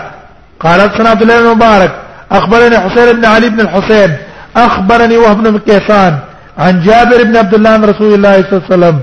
قال 0.60 0.80
حدثنا 0.80 1.10
عبد 1.10 1.22
الله 1.22 1.38
المبارك 1.40 1.94
اخبرني 2.32 2.78
حسين 2.78 3.12
بن 3.16 3.24
علي 3.24 3.48
بن 3.48 3.60
الحسين 3.60 4.16
اخبرني 4.56 5.16
وهب 5.16 5.42
بن 5.42 5.58
كيسان 5.58 6.18
عن 6.58 6.80
جابر 6.80 7.22
بن 7.22 7.36
عبد 7.36 7.54
الله 7.54 7.70
عن 7.70 7.84
رسول 7.84 8.14
الله 8.14 8.42
صلى 8.42 8.52
الله 8.54 8.62
عليه 8.70 8.76
وسلم 8.86 9.00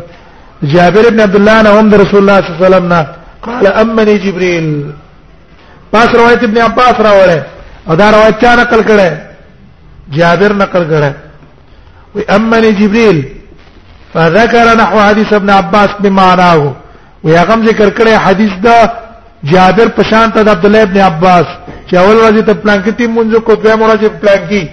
جابر 0.64 1.10
بن 1.10 1.20
عبد 1.22 1.36
الله 1.36 1.52
عن 1.52 1.94
رسول 1.94 2.20
الله 2.20 2.42
صلى 2.42 2.48
الله 2.56 2.66
عليه 2.66 2.66
وسلم 2.88 3.08
قال 3.44 3.68
امني 3.68 4.18
جبريل 4.18 4.92
باس 5.94 6.08
روایت 6.16 6.44
ابن 6.44 6.58
عباس 6.62 6.96
راوله 7.02 7.44
او 7.90 7.96
دا 7.96 8.10
روایت 8.12 8.42
چا 8.42 8.56
نقل 8.56 8.82
کړه 8.90 9.12
جابر 10.18 10.54
نقل 10.54 10.84
کړه 10.92 11.12
و 12.16 12.20
امني 12.36 12.72
جبريل 12.72 13.26
فذكر 14.14 14.78
نحو 14.78 15.00
حديث 15.00 15.34
ابن 15.34 15.50
عباس 15.50 15.90
بمعناه 16.00 16.58
و 17.24 17.30
یا 17.30 17.44
غم 17.44 17.62
ذکر 17.68 17.90
کړه 17.90 18.16
حديث 18.28 18.52
دا 18.64 19.03
جابر 19.52 19.88
پشان 19.96 20.32
ته 20.36 20.44
د 20.48 20.56
عبد 20.56 20.66
الله 20.68 20.82
ابن 20.88 20.98
عباس 21.06 21.46
چې 21.88 21.96
اول 22.02 22.16
ورځ 22.18 22.44
ته 22.50 22.54
پلانکتی 22.66 23.08
منځ 23.08 23.40
کو 23.48 23.56
په 23.64 23.72
امر 23.74 23.88
راځي 23.88 24.08
پلانکی 24.22 24.68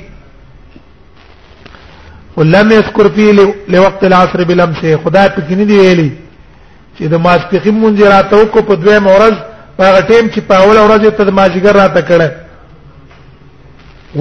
ولم 2.37 2.73
يذكر 2.73 3.09
فيه 3.09 3.33
لوقت 3.75 4.05
العصر 4.09 4.45
بلمسه 4.51 4.97
خدای 5.05 5.29
په 5.37 5.41
کې 5.41 5.55
نه 5.61 5.65
دی 5.71 5.79
ویلي 5.79 6.11
چې 6.99 7.05
د 7.15 7.23
ماسپخین 7.25 7.81
منځ 7.83 8.03
راته 8.13 8.47
کو 8.57 8.63
په 8.69 8.75
دویم 8.83 9.07
ورځ 9.07 9.35
هغه 9.81 10.01
ټیم 10.11 10.27
چې 10.35 10.41
په 10.51 10.55
اول 10.63 10.79
ورځ 10.81 11.11
ته 11.21 11.25
د 11.31 11.37
ماجیګر 11.39 11.75
راته 11.83 12.07
کړه 12.13 12.29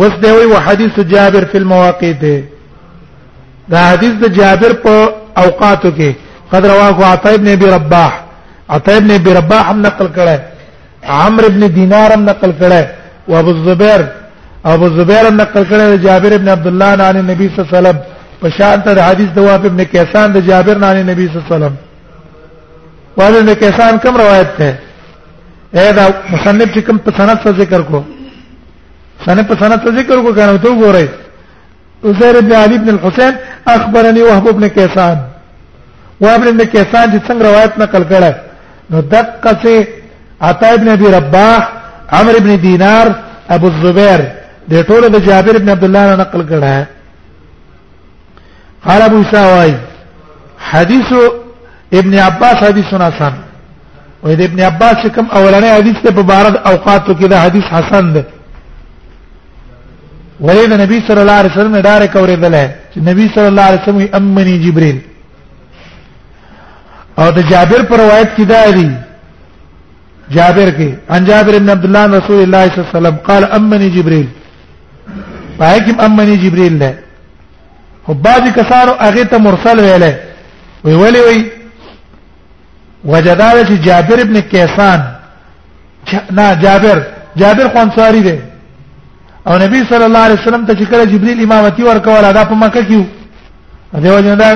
وس 0.01 0.11
دی 0.23 0.31
وی 0.37 0.53
حدیث 0.65 0.97
جابر 1.11 1.45
فی 1.51 1.57
المواقیت 1.57 2.23
دا 3.71 3.85
حدیث 3.91 4.11
د 4.23 4.27
جابر 4.33 4.73
په 4.83 4.97
اوقاتو 5.43 5.91
کې 5.91 6.13
قد 6.51 6.65
رواه 6.71 7.05
عطا 7.13 7.29
ابن 7.37 7.47
ابي 7.53 7.65
رباح 7.75 8.19
عطا 8.75 8.97
ابن 9.01 9.11
برباح 9.25 9.65
هم 9.71 9.79
نقل 9.87 10.07
کړه 10.17 10.37
عمرو 11.21 11.47
ابن 11.51 11.61
دینار 11.77 12.09
هم 12.17 12.21
نقل 12.31 12.51
کړه 12.61 12.81
او 13.27 13.33
ابو 13.41 13.51
الزبير 13.55 14.01
ابو 14.73 14.85
الزبير 14.89 15.23
هم 15.29 15.35
نقل 15.43 15.63
کړه 15.71 15.83
جابر 16.05 16.31
ابن 16.39 16.47
عبد 16.55 16.67
الله 16.71 16.89
عن 17.09 17.15
النبي 17.23 17.45
صلی 17.49 17.55
الله 17.61 17.71
علیه 17.71 17.77
وسلم 17.79 17.97
په 18.41 18.47
شان 18.57 18.77
ته 18.83 18.99
حدیث 19.09 19.29
د 19.37 19.39
واف 19.47 19.63
ابن 19.69 19.79
کیسان 19.91 20.27
د 20.35 20.37
جابر 20.49 20.75
عن 20.89 20.95
النبي 21.01 21.25
صلی 21.27 21.35
الله 21.37 21.45
علیه 21.47 21.55
وسلم 21.55 21.75
واف 23.17 23.33
ابن 23.41 23.49
کیسان 23.61 23.93
کوم 24.03 24.15
روایت 24.23 24.49
ده 24.59 24.69
اے 25.77 25.87
دا 25.97 26.03
مصنف 26.33 26.69
چې 26.75 26.79
کوم 26.87 26.97
په 27.05 27.09
سند 27.19 27.37
څه 27.43 27.49
ذکر 27.61 27.81
کو 27.89 27.99
سند 29.25 29.45
په 29.49 29.55
سند 29.61 29.79
څه 29.85 29.89
ذکر 29.99 30.17
کو 30.23 30.29
کنه 30.37 30.57
ته 30.63 30.69
وګورئ 30.71 31.07
عزير 32.07 32.35
بن 32.45 32.51
علي 32.61 32.75
بن 32.81 32.89
الحسين 32.95 33.33
اخبرني 33.75 34.21
وهب 34.27 34.47
بن 34.57 34.63
كيسان 34.77 35.17
وهب 36.23 36.41
بن 36.53 36.59
كيسان 36.73 37.05
چې 37.11 37.17
څنګه 37.27 37.41
روایت 37.49 37.73
نقل 37.85 38.03
کړه 38.13 38.31
نو 38.91 38.99
دقه 39.01 39.57
سي 39.63 39.87
عطا 40.41 40.73
ابن 40.73 40.87
ابي 40.87 41.07
رباح 41.17 41.63
عمر 42.17 42.35
ابن 42.37 42.59
دینار 42.61 43.07
ابو 43.49 43.67
الزبير 43.67 44.19
د 44.71 44.73
ټول 44.87 45.03
د 45.09 45.15
جابر 45.27 45.55
ابن 45.55 45.69
عبد 45.69 45.83
الله 45.83 46.05
نقل 46.23 46.41
کړه 46.49 46.85
قال 48.85 49.01
ابو 49.01 49.23
ساوي 49.31 49.73
حديث 50.71 51.09
ابن 51.99 52.13
عباس 52.27 52.55
حديث 52.67 52.85
حسن 53.07 53.33
و 54.23 54.27
د 54.39 54.41
ابن 54.49 54.59
عباس 54.69 54.97
کوم 55.15 55.27
اولنې 55.37 55.69
حدیث 55.79 55.97
په 56.17 56.21
بارد 56.31 56.55
اوقاتو 56.71 57.11
کې 57.19 57.25
دا 57.33 57.37
حدیث 57.45 57.63
حسن 57.75 58.05
ده 58.15 58.23
ولې 60.45 60.65
د 60.71 60.73
نبی 60.83 60.97
صلی 61.07 61.21
الله 61.23 61.33
علیه 61.39 61.51
وسلم 61.53 61.75
ډارې 61.87 62.07
کورېدل 62.15 62.55
چې 62.91 62.97
نبی 63.09 63.25
صلی 63.35 63.47
الله 63.51 63.61
علیه 63.67 63.81
وسلم 63.81 64.01
امني 64.19 64.55
جبريل 64.71 64.99
او 67.19 67.27
د 67.37 67.39
جابر 67.51 67.81
پر 67.89 67.97
روایت 68.03 68.29
کې 68.37 68.43
داري 68.53 68.89
جابر 70.35 70.69
کې 70.77 70.89
ان 71.15 71.21
جابر 71.29 71.53
بن 71.59 71.69
عبد 71.75 71.85
الله 71.87 72.05
رسول 72.19 72.41
الله 72.43 72.63
صلی 72.69 72.79
الله 72.83 72.91
علیه 72.91 72.97
وسلم 72.99 73.15
قال 73.27 73.43
امني 73.57 73.89
جبريل 73.95 74.27
پای 75.59 75.79
کې 75.85 75.93
امني 76.05 76.35
جبريل 76.43 76.77
ده 76.83 76.91
خو 78.05 78.13
بعض 78.25 78.43
کسانو 78.59 78.91
هغه 79.07 79.23
ته 79.31 79.37
مرسل 79.47 79.79
ویلې 79.79 80.13
وی 80.85 80.93
ویلې 81.01 81.21
وی 81.27 81.39
وجدار 83.11 83.55
چې 83.69 83.75
جابر 83.87 84.19
ابن 84.25 84.39
کیسان 84.51 85.01
نه 86.37 86.53
جابر 86.63 87.03
جابر 87.39 87.67
خوانساری 87.73 88.21
ده 88.27 88.37
او 89.47 89.53
نبی 89.65 89.79
صلی 89.91 90.03
الله 90.09 90.19
علیه 90.27 90.39
وسلم 90.39 90.65
ته 90.65 90.73
چې 90.79 90.85
کله 90.91 91.05
جبريل 91.13 91.43
امامتي 91.43 91.83
ورکول 91.83 92.33
دا 92.33 92.43
په 92.51 92.61
مکه 92.63 92.81
کې 92.87 93.03
و 93.93 93.99
دیو 94.03 94.19
جن 94.21 94.37
دا 94.37 94.49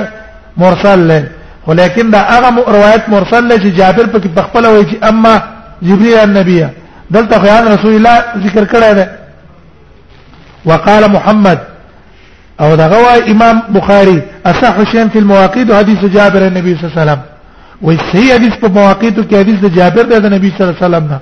مرسل 0.64 1.00
له 1.12 1.30
ولیکن 1.68 2.10
دا 2.10 2.20
هغه 2.20 2.66
روایت 2.72 3.10
مرسل 3.10 3.58
چې 3.58 3.78
جابر 3.78 4.06
په 4.06 4.42
خپل 4.42 4.66
وایي 4.66 4.86
چې 4.86 5.04
اما 5.10 5.42
جبريل 5.82 6.18
النبي 6.18 6.68
دلته 7.12 7.40
خیان 7.40 7.68
رسول 7.68 7.96
الله 7.96 8.20
ذکر 8.46 8.66
کړی 8.66 8.94
دی 8.96 9.06
وقال 10.66 11.12
محمد 11.12 11.60
او 12.62 12.76
دا 12.76 12.88
غوا 12.88 13.14
امام 13.18 13.62
بخاري 13.70 14.22
اصح 14.46 14.92
شيء 14.92 15.08
في 15.10 15.20
المواقيت 15.20 15.74
حديث 15.74 16.06
جابر 16.06 16.48
النبي 16.48 16.76
صلى 16.78 16.84
الله 16.88 17.02
عليه 17.02 17.02
وسلم 17.12 17.22
وصحيح 17.82 18.34
حديث 18.34 18.54
په 18.62 18.68
مواقيت 18.68 19.14
کې 19.30 19.36
حديث 19.36 19.60
د 19.60 19.68
جابر 19.76 20.02
د 20.04 20.34
نبی 20.34 20.54
صلی 20.58 20.64
الله 20.68 20.80
علیه 20.82 20.86
وسلم 20.88 21.08
نه 21.08 21.20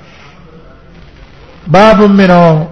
باب 1.67 2.01
منه 2.03 2.67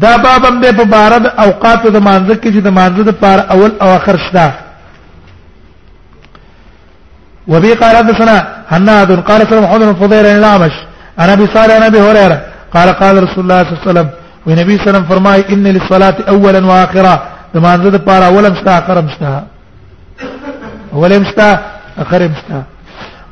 دا 0.00 0.16
باب 0.16 0.44
هم 0.44 0.60
د 0.60 0.76
په 0.80 0.84
بارد 0.84 1.26
اوقات 1.26 1.86
د 1.86 1.96
مانزه 1.96 2.34
کې 2.34 2.46
چې 2.54 2.58
د 2.68 2.68
مانزه 2.68 3.02
د 3.02 3.10
پار 3.10 3.38
اول 3.50 3.72
او 3.82 3.88
اخر 3.96 4.16
شته 4.16 4.52
وبي 7.48 7.72
قال 7.74 7.96
حدثنا 7.96 8.36
حناد 8.70 9.10
قال 9.28 9.48
سلم 9.48 9.62
محمد 9.64 9.80
بن 9.80 9.94
فضيل 9.94 10.26
عن 10.26 10.38
الأعمش 10.38 10.72
عن 11.18 11.28
أبي 11.30 11.46
صالح 11.46 11.74
عن 11.74 11.82
أبي 11.82 12.00
هريرة 12.00 12.38
قال 12.74 12.88
قال 12.88 13.22
رسول 13.22 13.42
الله 13.44 13.62
صلى 13.62 13.70
الله 13.70 13.80
عليه 13.82 13.90
وسلم 13.90 14.08
ونبي 14.46 14.78
صلى 14.78 14.80
الله 14.80 14.90
عليه 14.90 14.98
وسلم 14.98 15.08
فرمای 15.08 15.42
ان 15.52 15.62
للصلاة 15.66 16.14
أولا 16.28 16.66
وآخرا 16.66 17.22
بما 17.54 17.76
د 17.76 18.04
بارا 18.06 18.26
اولا 18.26 18.54
ستا 18.60 18.72
اخر 18.78 18.96
ستا 19.14 19.46
اولا 20.92 21.24
ستا 21.30 21.48
اخر 22.02 22.22
ستا 22.44 22.62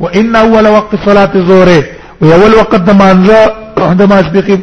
وان 0.01 0.37
اول 0.37 0.67
وقت 0.69 0.93
صلاه 1.09 1.31
الظهر 1.35 1.71
واول 2.23 2.53
وقت 2.55 2.75
دمانځه 2.91 3.39
عندما 3.91 4.17
اسبقي 4.21 4.59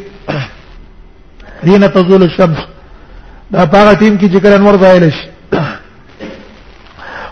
حين 1.65 1.93
تزول 1.93 2.23
الشمس 2.23 2.57
دا 3.51 3.61
هغه 3.73 3.93
كي 3.99 4.17
کې 4.31 4.45
انور 4.45 4.75
ځایل 4.83 5.03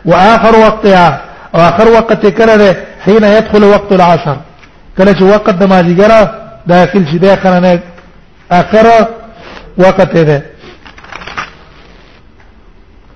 واخر 0.10 0.54
وقتها 0.66 1.08
او 1.54 1.60
اخر 1.60 1.88
وخت 1.98 2.26
کړه 2.38 2.56
ده 2.64 2.70
حين 3.06 3.24
يدخل 3.38 3.64
وقت 3.76 3.92
العصر 3.92 4.38
کله 4.98 5.14
چې 5.18 5.22
وخت 5.24 5.50
د 5.50 5.64
ماجیګرا 5.74 6.20
داخل 6.68 7.06
شي 7.12 7.18
ده 7.18 7.36
کنه 7.36 7.80
اخر 8.52 8.88
وخت 9.78 10.02
ده 10.30 10.42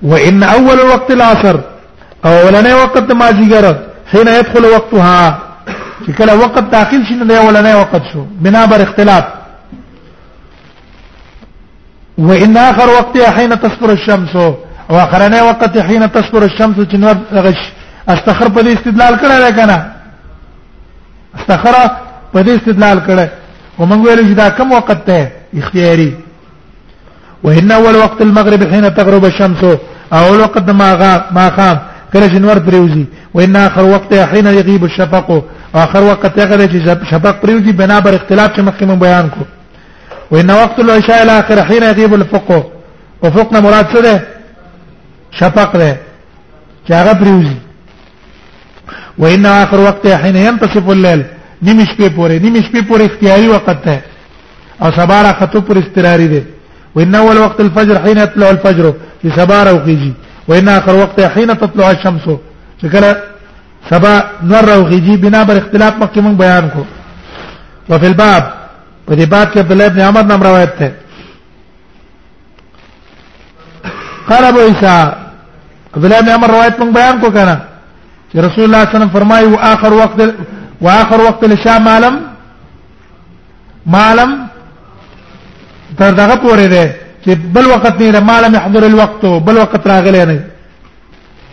وان 0.03 0.43
اول 0.43 0.79
وقت 0.93 1.11
العصر 1.11 1.55
اولنه 2.25 2.75
وقت 2.83 3.11
ماجیګر 3.21 3.65
حين 4.13 4.27
يدخل 4.37 4.65
وقتها 4.65 5.39
کله 6.17 6.35
وقت 6.35 6.63
داخل 6.77 7.01
شي 7.07 7.13
نه 7.13 7.37
اولنه 7.37 7.77
وقت 7.81 8.01
شو 8.13 8.25
بنا 8.43 8.65
بر 8.65 8.81
اختلاف 8.83 9.25
وان 12.17 12.57
اخر 12.57 12.87
وقت 12.99 13.17
حين 13.35 13.59
تصفر 13.59 13.89
الشمس 13.89 14.33
واخرنه 14.89 15.43
وقت 15.49 15.77
حين 15.77 16.11
تصفر 16.11 16.41
الشمس 16.43 16.77
تنور 16.91 17.17
غش 17.45 17.61
استخر 18.13 18.49
په 18.55 18.61
دې 18.65 18.71
استدلال 18.77 19.13
کړه 19.21 19.35
را 19.45 19.51
کنه 19.57 19.77
استخر 21.39 21.75
په 22.33 22.39
دې 22.45 22.51
استدلال 22.59 22.99
کړه 23.07 23.25
ومن 23.79 23.99
ویل 24.05 24.19
چې 24.29 24.35
دا 24.41 24.47
کم 24.57 24.71
وخت 24.77 25.05
ته 25.05 25.31
اختیاري 25.61 26.11
وان 27.43 27.71
اول 27.79 27.95
وقت 28.03 28.21
المغرب 28.27 28.61
حين 28.73 28.85
تغرب 28.99 29.25
الشمس 29.25 29.61
اول 30.17 30.39
وقت 30.45 30.69
ما 30.81 30.89
غا 31.01 31.13
ما 31.37 31.45
خام 31.57 31.77
کله 32.13 32.25
چې 32.31 32.35
نور 32.45 32.57
پریوزي 32.67 33.05
وان 33.33 33.55
اخر 33.67 33.83
وقت 33.93 34.11
حين 34.31 34.47
يغيب 34.57 34.83
الشفق 34.89 35.29
اخر 35.83 36.01
وقت 36.09 36.33
هغه 36.41 36.67
چې 36.73 37.05
شفق 37.11 37.39
پریوزي 37.43 37.71
بنا 37.81 37.99
بر 38.05 38.13
اختلاف 38.17 38.49
چې 38.55 38.59
مخکې 38.67 38.83
من 38.83 38.99
بیان 39.05 39.29
کو 39.35 39.43
وان 40.31 40.49
وقت 40.61 40.77
العشاء 40.79 41.21
الاخر 41.21 41.65
حين 41.69 41.83
يغيب 41.91 42.13
الفق 42.19 42.49
وفقنا 43.23 43.59
مراد 43.65 43.85
څه 43.91 44.01
ده 44.01 44.21
شفق 45.39 45.71
ده 45.77 45.91
چې 46.87 46.91
هغه 46.97 47.13
پریوزي 47.23 47.57
و 49.17 49.25
ان 49.27 49.45
اخر 49.45 49.79
وقت 49.79 50.07
حين 50.07 50.35
ينتصف 50.35 50.87
الليل 50.89 51.21
نیم 51.67 51.79
شپې 51.85 52.07
پورې 52.17 52.35
نیم 52.43 52.55
شپې 52.65 52.81
پورې 52.89 53.01
اختیاري 53.05 53.47
وخت 53.47 53.69
ده 53.85 54.01
او 54.83 54.89
سبا 54.97 55.21
را 55.23 55.31
خطو 55.39 55.61
پر 55.61 55.77
استراری 55.77 56.27
ده 56.33 56.43
و 56.95 56.99
ان 56.99 57.15
اول 57.15 57.37
وقت 57.37 57.59
الفجر 57.59 57.97
حين 58.03 58.17
يطلع 58.17 58.49
الفجر 58.49 58.91
چې 59.23 59.35
سبا 59.35 59.63
را 59.63 59.73
وخیږي 59.73 60.11
و 60.47 60.53
ان 60.53 60.67
اخر 60.69 60.95
وقت 60.95 61.19
حين 61.19 61.53
تطلع 61.57 61.87
الشمس 61.89 62.21
چې 62.81 62.85
کله 62.85 63.17
سبا 63.89 64.13
نور 64.43 64.63
را 64.65 64.77
وخیږي 64.77 65.17
بنا 65.17 65.43
بر 65.43 65.55
اختلاف 65.57 65.93
مخکې 65.99 66.17
مونږ 66.19 66.37
بیان 66.39 66.69
کو 66.69 66.83
وفي 67.89 68.05
الباب 68.07 68.43
په 69.07 69.13
دې 69.15 69.25
باب 69.27 69.51
کې 69.53 69.57
عبد 69.57 69.71
الله 69.71 69.85
ابن 69.85 69.99
عمر 70.01 70.23
نام 70.23 70.43
روایت 70.43 70.79
ده 70.79 70.93
قال 74.29 74.43
ابو 74.43 74.59
عيسى 74.59 74.85
عبد 75.95 76.05
الله 76.05 76.21
بن 76.21 76.29
عمر 76.29 76.47
روایت 76.49 76.77
مونږ 76.79 76.93
بیان 76.93 77.19
کو 77.21 77.31
کنه 77.31 77.59
چې 78.31 78.37
رسول 78.37 78.63
الله 78.63 78.83
صلی 78.83 78.87
الله 78.87 78.87
علیه 78.87 78.95
وسلم 78.95 79.19
فرمایي 79.19 79.47
واخر 79.47 79.93
وقت 79.93 80.21
واخر 80.81 81.21
وقت 81.21 81.43
العشاء 81.43 81.79
معلم 81.79 82.15
معلم 83.85 84.47
تر 85.97 86.11
دغه 86.11 86.35
پورې 86.35 86.67
ده 86.73 86.83
چې 87.25 87.29
بل 87.53 87.65
وخت 87.65 88.01
نه 88.01 88.19
معلم 88.19 88.55
يحضر 88.55 88.83
الوقت 88.85 89.25
بل 89.45 89.57
وخت 89.57 89.87
راغلی 89.87 90.25
نه 90.25 90.39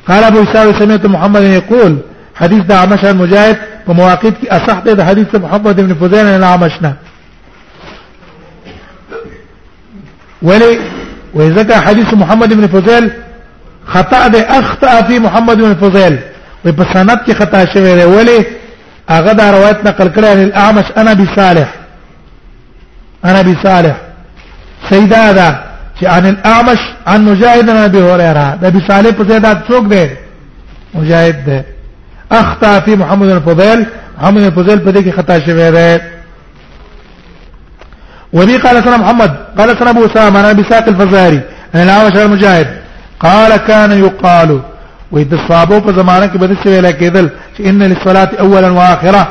قال 0.08 0.24
ابو 0.24 0.42
اسحاق 0.42 0.78
سمعت 0.78 1.06
محمد 1.06 1.42
يقول 1.42 1.98
حديث 2.34 2.62
ده 2.64 2.78
عمش 2.78 3.04
المجاهد 3.04 3.58
ومواقيت 3.88 4.34
اصح 4.50 4.78
ده 4.78 5.04
حديث 5.04 5.34
محمد 5.34 5.76
بن 5.80 5.94
فضيل 5.94 6.26
عن 6.26 6.44
عمشنا 6.44 6.92
ولي 10.42 10.78
وإذا 11.34 11.80
حديث 11.80 12.14
محمد 12.14 12.54
بن 12.54 12.66
فضيل 12.66 13.10
خطأ 13.86 14.26
ده 14.28 14.38
أخطأ 14.58 15.02
في 15.02 15.18
محمد 15.18 15.56
بن 15.58 15.74
فضيل 15.74 16.18
په 16.72 16.84
سند 16.92 17.10
کې 17.26 17.34
خطا 17.38 17.66
شوی 17.66 17.94
دی 17.94 18.04
ولې 18.04 18.42
هغه 19.10 19.32
دا 19.32 19.50
روایت 19.52 19.78
نقل 19.84 20.08
کړی 20.08 20.34
دی 20.36 20.42
الاعمش 20.44 20.84
انا 20.96 21.14
بصالح 21.14 21.68
انا 23.24 23.42
بصالح 23.42 23.94
سیدا 24.90 25.32
دا 25.32 25.50
چې 26.00 26.06
ان 26.06 26.26
الاعمش 26.44 26.78
عن 27.06 27.24
مجاهد 27.24 27.66
بن 27.66 27.76
ابي 27.76 27.98
هريره 28.00 28.58
دا 28.62 28.68
بصالح 28.70 29.10
په 29.10 29.28
سیدا 29.28 29.56
څوک 29.68 29.84
دی 29.90 30.06
مجاهد 30.94 31.44
دی 31.50 31.62
اخطا 32.30 32.80
فی 32.80 32.96
محمد 32.96 33.28
الفضيل 33.28 33.86
محمد 34.18 34.42
الفضيل 34.44 34.78
په 34.78 34.90
دې 35.00 35.04
کې 35.04 35.10
خطا 35.18 35.40
شوی 35.40 35.70
دی 35.70 35.98
وبي 38.32 38.56
قال 38.56 38.84
سنا 38.84 38.96
محمد 38.96 39.34
قال 39.58 39.78
سنا 39.78 39.90
ابو 39.90 40.06
اسامه 40.06 40.40
انا 40.40 40.52
بساق 40.52 40.88
الفزاري 40.88 41.40
انا 41.74 41.82
الاعمش 41.82 42.16
المجاهد 42.16 42.80
قال 43.20 43.56
كان 43.56 43.92
يقال 43.92 44.60
وې 45.14 45.22
د 45.30 45.34
صحابه 45.48 45.78
په 45.80 45.92
زمانه 46.00 46.26
کې 46.26 46.38
به 46.40 46.46
څه 46.62 46.66
ویل 46.70 46.90
کېدل 47.00 47.26
چې 47.54 47.60
ان 47.68 47.78
للصلاه 47.82 48.30
اولا 48.44 48.70
واخره 48.70 49.22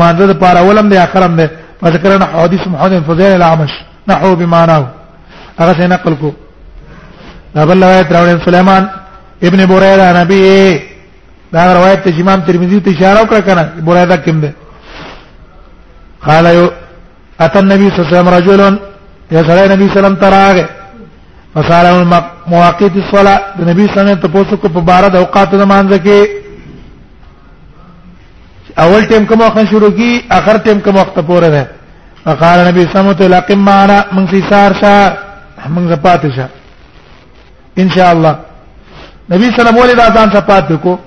ما 0.00 0.12
ده 0.12 0.26
د 0.26 0.32
پاره 0.42 0.58
اولم 0.60 0.88
دی 0.88 0.98
اخرم 0.98 1.36
دی 1.36 1.46
فذكرنا 1.82 2.26
حديث 2.32 2.66
محمد 2.66 2.94
فضيل 3.08 3.30
العمش 3.38 3.72
نحو 4.08 4.34
بمعناه 4.40 4.86
هغه 5.60 5.72
څنګه 5.78 5.92
نقل 5.96 6.14
کو 6.16 6.30
دا 7.54 7.64
بل 7.64 7.82
روایت 7.84 8.06
راوړل 8.14 8.44
سليمان 8.44 8.88
ابن 9.46 9.66
بوريده 9.66 10.20
نبي 10.22 10.42
دا 11.52 11.72
روایت 11.78 12.00
ته 12.04 12.20
امام 12.20 12.40
ترمذي 12.40 12.80
ته 12.80 12.90
اشاره 12.90 13.20
وکړه 13.22 13.40
کنه 13.46 13.62
بوريده 13.86 14.16
کوم 14.16 14.40
ده 14.40 14.52
قال 16.26 16.46
يو 16.46 16.70
اتى 17.40 17.58
النبي 17.58 17.90
صلى 17.90 17.96
الله 18.00 18.08
عليه 18.08 18.18
وسلم 18.18 18.28
رجل 18.38 18.78
يا 19.32 19.42
سلام 19.42 19.64
النبي 19.66 19.88
صلى 19.88 19.96
الله 19.98 19.98
عليه 19.98 19.98
وسلم 20.06 20.14
تراغه 20.24 20.66
فصار 21.54 21.84
مواقيت 22.52 22.94
الصلاه 23.02 23.38
د 23.58 23.68
نبی 23.70 23.84
صلی 23.86 24.00
الله 24.00 24.02
علیه 24.02 24.18
وسلم 24.18 24.32
تاسو 24.34 24.56
کو 24.62 24.68
په 24.74 24.80
بار 24.90 25.02
د 25.14 25.16
اوقات 25.20 25.54
د 25.54 25.62
مانځ 25.62 25.90
کې 26.06 26.18
اول 28.84 29.04
ټیم 29.12 29.26
کوم 29.30 29.40
وخت 29.40 29.58
شروع 29.70 29.90
کی 29.96 30.10
اخر 30.36 30.56
ټیم 30.66 30.78
کوم 30.84 30.96
وخت 31.00 31.18
پورې 31.18 31.46
ده 31.54 31.68
فقال 32.24 32.58
نبی 32.68 32.82
صلی 32.82 32.98
الله 32.98 33.10
علیه 33.10 33.16
وسلم 33.16 33.34
لقم 33.36 33.64
معنا 33.70 33.96
من 34.12 34.26
في 34.32 34.42
سار 34.50 34.72
شا 34.82 34.94
من 35.76 35.88
زپات 35.94 36.22
شا 36.36 36.46
ان 37.82 37.90
شاء 37.96 38.12
الله 38.12 38.34
نبی 39.30 39.50
صلی 39.56 39.68
الله 39.68 39.82
علیه 39.82 39.96
وسلم 39.96 40.14
ځان 40.18 40.32
زپات 40.38 40.72
کو 40.82 40.98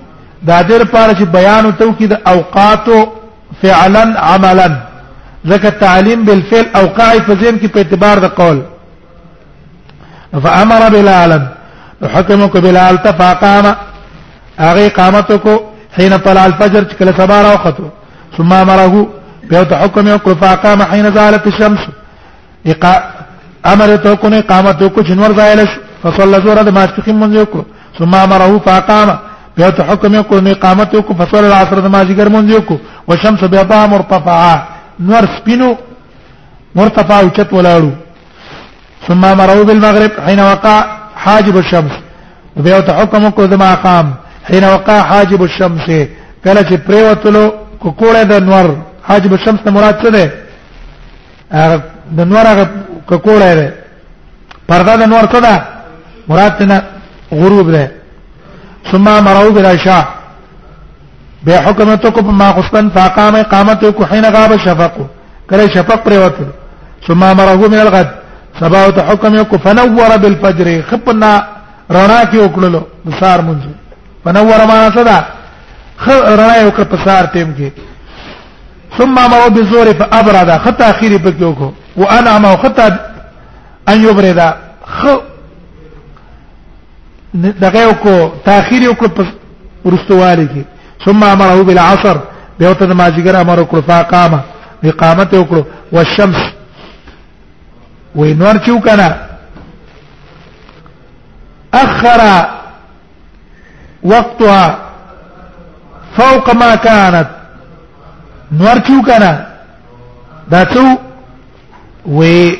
دا 0.48 0.60
دیر 0.68 0.84
پار 0.84 1.08
چې 1.14 1.24
بیان 1.38 1.70
تو 1.78 1.92
کی 1.92 2.06
د 2.12 2.28
اوقات 2.34 2.88
فعلا 3.62 4.04
عملا 4.34 4.66
ذکر 5.50 5.70
تعلیم 5.80 6.24
بالفعل 6.24 6.64
اوقاع 6.82 7.10
فزم 7.26 7.58
کی 7.58 7.68
په 7.68 7.78
اعتبار 7.78 8.18
د 8.24 8.34
قول 8.38 8.62
فامر 10.42 10.80
بلالا 10.90 11.38
حکمک 12.14 12.56
بلال 12.56 12.96
ته 13.02 13.12
فقام 13.12 13.74
هغه 14.58 15.60
حين 15.96 16.18
طلع 16.18 16.44
الفجر 16.46 16.82
كل 16.84 17.14
سبا 17.14 17.40
وقت 17.42 17.76
ثم 18.36 18.52
امره 18.52 19.08
به 19.50 19.76
حكم 19.76 20.08
يقول 20.08 20.34
فاقام 20.36 20.78
فقام 20.78 20.82
حين 20.82 21.10
زالت 21.14 21.46
الشمس 21.46 21.80
اقا 22.66 22.94
امر 23.66 23.96
توكن 23.96 24.40
کو 24.40 24.88
کو 24.90 25.02
جنور 25.02 25.34
زایلش 25.36 25.70
فصلى 26.02 26.40
زورا 26.44 26.62
د 26.62 26.68
ماسخین 26.68 27.16
من 27.20 27.32
يقول 27.34 27.64
ثم 27.98 28.14
امره 28.14 28.58
فقام 28.58 29.18
به 29.56 29.72
حكم 29.90 30.14
يقول 30.14 30.46
یو 30.92 31.02
کو 31.02 31.14
فصلى 31.14 31.46
العصر 31.46 31.78
د 31.80 31.86
ماجیګر 31.92 32.28
من 32.28 32.50
يقول 32.50 32.78
والشمس 33.08 33.44
بيضاء 33.44 33.86
مرتفعه 33.88 34.64
نور 35.00 35.26
سبينو 35.38 35.76
مرتفع 36.76 37.20
او 37.20 37.28
چت 37.30 37.52
ثم 39.08 39.24
امره 39.24 39.62
بالمغرب 39.62 40.12
حين 40.26 40.40
وقع 40.40 40.76
حاجب 41.24 41.56
الشمس 41.58 41.94
بیا 42.56 42.80
ته 42.80 42.92
حکم 43.00 43.30
کو 43.30 43.46
زما 43.46 43.74
قام 43.74 44.14
حين 44.50 44.64
وقع 44.64 44.98
حاجب 45.00 45.42
الشمس 45.42 45.86
کله 46.44 46.62
چې 46.62 46.74
پریوتلو 46.86 47.50
کو 47.80 47.94
کوړه 48.00 48.22
د 48.30 48.42
نور 48.42 48.66
حاجب 49.08 49.32
الشمس 49.32 49.60
ته 49.64 49.70
مراد 49.70 49.98
څه 50.02 50.08
ده 50.10 50.30
د 52.16 52.20
نور 52.32 52.46
هغه 52.52 52.64
کوړه 53.08 53.52
ده 53.60 53.72
پرده 54.68 54.96
د 54.96 55.02
نور 55.12 55.22
څه 55.32 55.40
ده 55.42 55.62
مراد 56.28 56.62
نه 56.62 56.82
غروب 57.32 57.70
ده 57.70 57.90
ثم 58.92 59.08
امره 59.08 59.48
بالعشاء 59.50 60.04
بیا 61.46 61.58
حکم 61.68 61.94
ته 61.96 62.10
کو 62.10 62.22
ما 62.22 62.50
قصن 62.52 62.90
فقام 62.90 63.34
اقامته 63.36 63.92
کو 63.92 64.04
حين 64.04 64.24
غاب 64.24 64.52
الشفق 64.52 64.92
کله 65.50 65.68
شفق 65.74 66.02
پریوتلو 66.04 66.50
ثم 67.06 67.22
امره 67.24 67.54
من 67.74 67.80
الغد 67.86 68.23
سبا 68.60 68.90
ته 68.90 69.08
حکم 69.12 69.34
یو 69.34 69.44
فنور 69.62 70.16
بالفجر 70.22 70.68
خپنا 70.90 71.30
رڼا 71.94 72.20
کې 72.24 72.38
وکړلو 72.38 72.80
د 73.06 73.14
سار 73.20 73.38
منځ 73.38 73.62
فنور 74.24 74.64
ما 74.70 74.76
صدا 74.98 75.18
خ 76.04 76.08
رڼا 76.40 76.54
یو 76.60 76.70
کړ 76.76 76.82
په 76.92 76.96
سار 77.04 77.24
ټیم 77.32 77.52
کې 77.56 77.70
ثم 78.98 79.14
ما 79.32 79.46
بزور 79.58 79.86
فابرد 80.00 80.50
خطا 80.64 80.86
اخیری 80.88 81.18
په 81.24 81.30
کې 81.30 81.44
وکړو 81.44 81.72
وانا 81.96 82.38
ما 82.46 82.54
خطا 82.66 82.86
ان 83.88 84.04
يبرد 84.04 84.40
خ 84.98 85.06
دغه 87.34 87.94
کو 88.02 88.14
تاخير 88.44 88.82
یو 88.82 88.94
کو 88.98 89.06
ورستوالي 89.84 90.46
کی 90.52 90.62
ثم 91.04 91.24
امره 91.30 91.62
بالعصر 91.70 92.18
به 92.58 92.68
وته 92.70 92.86
نمازګر 92.86 93.34
امر 93.36 93.62
کو 93.70 93.80
فقام 93.88 94.34
اقامت 94.84 95.34
وکړو 95.34 95.62
والشمس 95.92 96.53
وې 98.16 98.30
نور 98.40 98.56
چو 98.66 98.78
کنه 98.80 99.08
اخر 101.84 102.20
وقتها 104.04 104.78
فوق 106.16 106.50
ما 106.60 106.74
كانت 106.76 107.28
نور 108.60 108.76
چو 108.86 109.00
کنه 109.06 109.32
دا 110.50 110.62
څو 110.74 110.86
وې 112.06 112.56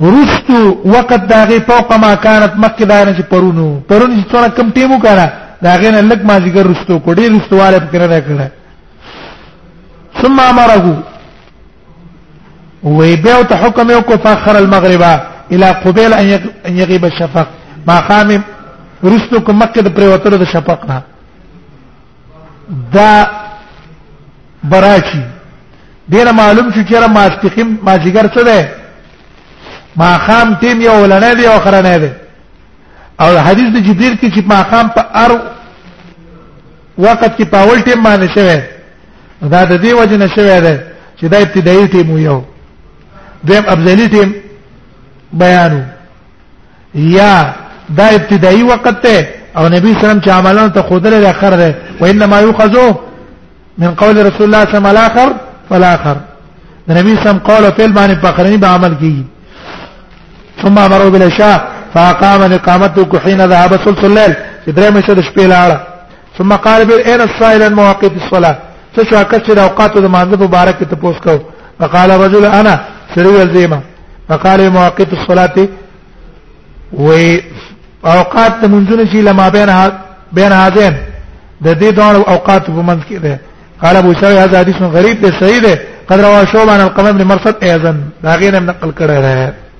ورستو 0.00 0.58
وقت 0.84 1.26
داغه 1.34 1.58
فوق 1.68 1.92
ما 1.92 2.14
كانت 2.14 2.52
مکه 2.56 2.84
دانه 2.84 3.18
چې 3.18 3.22
پرونو 3.22 3.80
پرونو 3.88 4.22
چې 4.22 4.32
څونه 4.32 4.48
کم 4.48 4.70
ټیمو 4.70 5.02
کړه 5.02 5.28
داغه 5.62 5.90
نه 5.90 6.00
لک 6.00 6.24
ما 6.24 6.38
ذکر 6.48 6.66
رستو 6.70 6.98
کو 7.00 7.12
ډیر 7.22 7.32
رستواله 7.38 7.78
فکر 7.78 8.08
نه 8.08 8.20
کړه 8.20 8.48
ثم 10.22 10.40
امره 10.40 10.96
وی 12.84 13.16
بیا 13.22 13.42
ته 13.42 13.66
حکم 13.66 13.90
یو 13.90 14.00
کو 14.06 14.12
فخر 14.22 14.56
المغربا 14.58 15.20
الى 15.52 15.66
قبيل 15.84 16.12
ان 16.66 16.76
يغيب 16.78 17.04
الشفق 17.04 17.48
ما 17.86 18.00
قام 18.00 18.42
رستو 19.04 19.40
کو 19.40 19.52
مکه 19.52 19.82
د 19.82 19.88
پریوتلو 19.88 20.36
د 20.36 20.44
شفق 20.44 20.84
نه 20.88 21.02
دا 22.92 23.26
براچی 24.64 25.22
ډیر 26.10 26.32
معلوم 26.32 26.70
شو 26.72 26.82
چې 26.82 26.92
را 26.92 27.06
ماستخیم 27.06 27.78
مازیګر 27.82 28.28
څه 28.34 28.42
ده 28.44 28.68
ما 29.96 30.18
خام 30.18 30.54
تیم 30.54 30.80
یو 30.80 30.92
ولنه 31.02 31.34
دی 31.34 31.46
او 31.46 31.60
خرنه 31.60 31.98
دی 31.98 32.10
او 33.20 33.38
حدیث 33.38 33.68
د 33.72 33.76
جبريل 33.82 34.14
کې 34.16 34.34
چې 34.34 34.42
ما 34.48 34.62
خام 34.62 34.88
په 34.88 35.00
ار 35.14 35.32
وخت 36.98 37.38
کې 37.38 37.44
په 37.44 37.56
اول 37.58 37.80
ټیم 37.82 38.04
باندې 38.04 38.34
شوه 38.34 38.62
دا 39.42 39.64
د 39.64 39.82
دې 39.84 39.92
وجه 39.92 40.16
نه 40.16 40.26
شوه 40.28 40.60
ده 40.60 40.80
چې 41.20 41.24
دا 41.24 41.38
ابتدایي 41.38 41.88
ټیم 41.88 42.08
یو 42.18 42.42
دیم 43.48 43.62
ابذلی 43.74 44.06
ټیم 44.08 44.30
بیانو 45.40 45.80
یا 46.94 47.54
دا 47.98 48.06
ابتدایي 48.08 48.62
وخت 48.62 49.02
ته 49.02 49.26
او 49.56 49.68
نبی 49.68 49.94
سلام 50.00 50.20
چې 50.20 50.28
عملونه 50.28 50.68
ته 50.68 50.82
خودله 50.82 51.20
د 51.20 51.24
اخر 51.24 51.56
ده 51.56 51.74
و 52.00 52.04
انما 52.06 52.40
یوخذو 52.40 52.94
من 53.78 53.94
قول 53.94 54.18
رسول 54.26 54.46
الله 54.46 54.64
صلی 54.64 54.76
الله 54.76 54.88
علیه 54.88 55.00
الاخر 55.00 55.32
فالاخر 55.68 56.16
د 56.88 56.98
نبی 56.98 57.16
سلام 57.22 57.38
قول 57.38 57.64
او 57.64 57.70
فعل 57.70 57.92
باندې 57.94 58.22
په 58.24 58.28
اخرنی 58.28 58.56
به 58.56 58.66
عمل 58.68 58.94
کیږي 59.00 60.62
ثم 60.62 60.78
امروا 60.78 61.10
بالعشاء 61.10 61.60
فاقام 61.94 62.42
اقامته 62.52 63.18
حين 63.24 63.44
ذهب 63.48 63.76
ثلث 63.84 64.04
الليل 64.04 64.34
چې 64.66 64.70
درې 64.70 64.90
مشه 64.94 65.14
د 65.14 65.20
شپې 65.20 65.46
لاړه 65.52 65.76
ثم 66.38 66.56
قال 66.56 66.84
بل 66.84 66.98
اين 67.06 67.20
الصائل 67.20 67.62
عن 67.62 67.74
مواقيت 67.74 68.12
الصلاه 68.12 68.56
څه 68.96 69.08
شو 69.10 69.22
کچ 69.30 69.50
د 69.50 69.58
اوقاتو 69.58 70.00
د 70.00 70.06
مانځه 70.14 70.36
مبارک 70.42 70.76
ته 70.78 70.96
پوښتنه 71.02 71.38
وکړه 71.38 71.40
فقال 71.80 72.10
رجل 72.10 72.44
انا 72.44 72.78
شروع 73.14 73.42
الزیمه 73.42 73.78
فقال 74.28 74.68
مواقيت 74.70 75.12
الصلاه 75.18 75.68
و 76.92 77.10
اوقات 78.14 78.52
د 78.62 78.66
منځونه 78.72 79.04
شي 79.12 79.20
لما 79.22 79.48
بین 79.48 79.68
ها 79.68 79.86
بین 80.32 80.52
هذين 80.52 80.94
د 81.64 81.68
دې 81.80 81.94
دوه 81.98 82.22
اوقات 82.32 82.64
په 82.64 82.82
منځ 82.88 83.00
کې 83.10 83.14
ده 83.24 83.40
قال 83.82 83.96
ابو 83.96 84.12
شعيب 84.20 84.36
هذا 84.38 84.58
حديث 84.58 84.76
غريب 84.82 85.20
ده 85.20 85.30
صحيح 85.40 85.58
ده 85.58 85.74
قد 86.08 86.20
رواه 86.20 86.44
شعبان 86.44 86.80
القمر 86.80 87.12
بن 87.12 87.22
مرصد 87.22 87.54
ايضا 87.62 87.96
دا 88.22 88.34
غیر 88.36 88.60
نقل 88.60 88.90
کړه 88.98 89.20
ده 89.26 89.71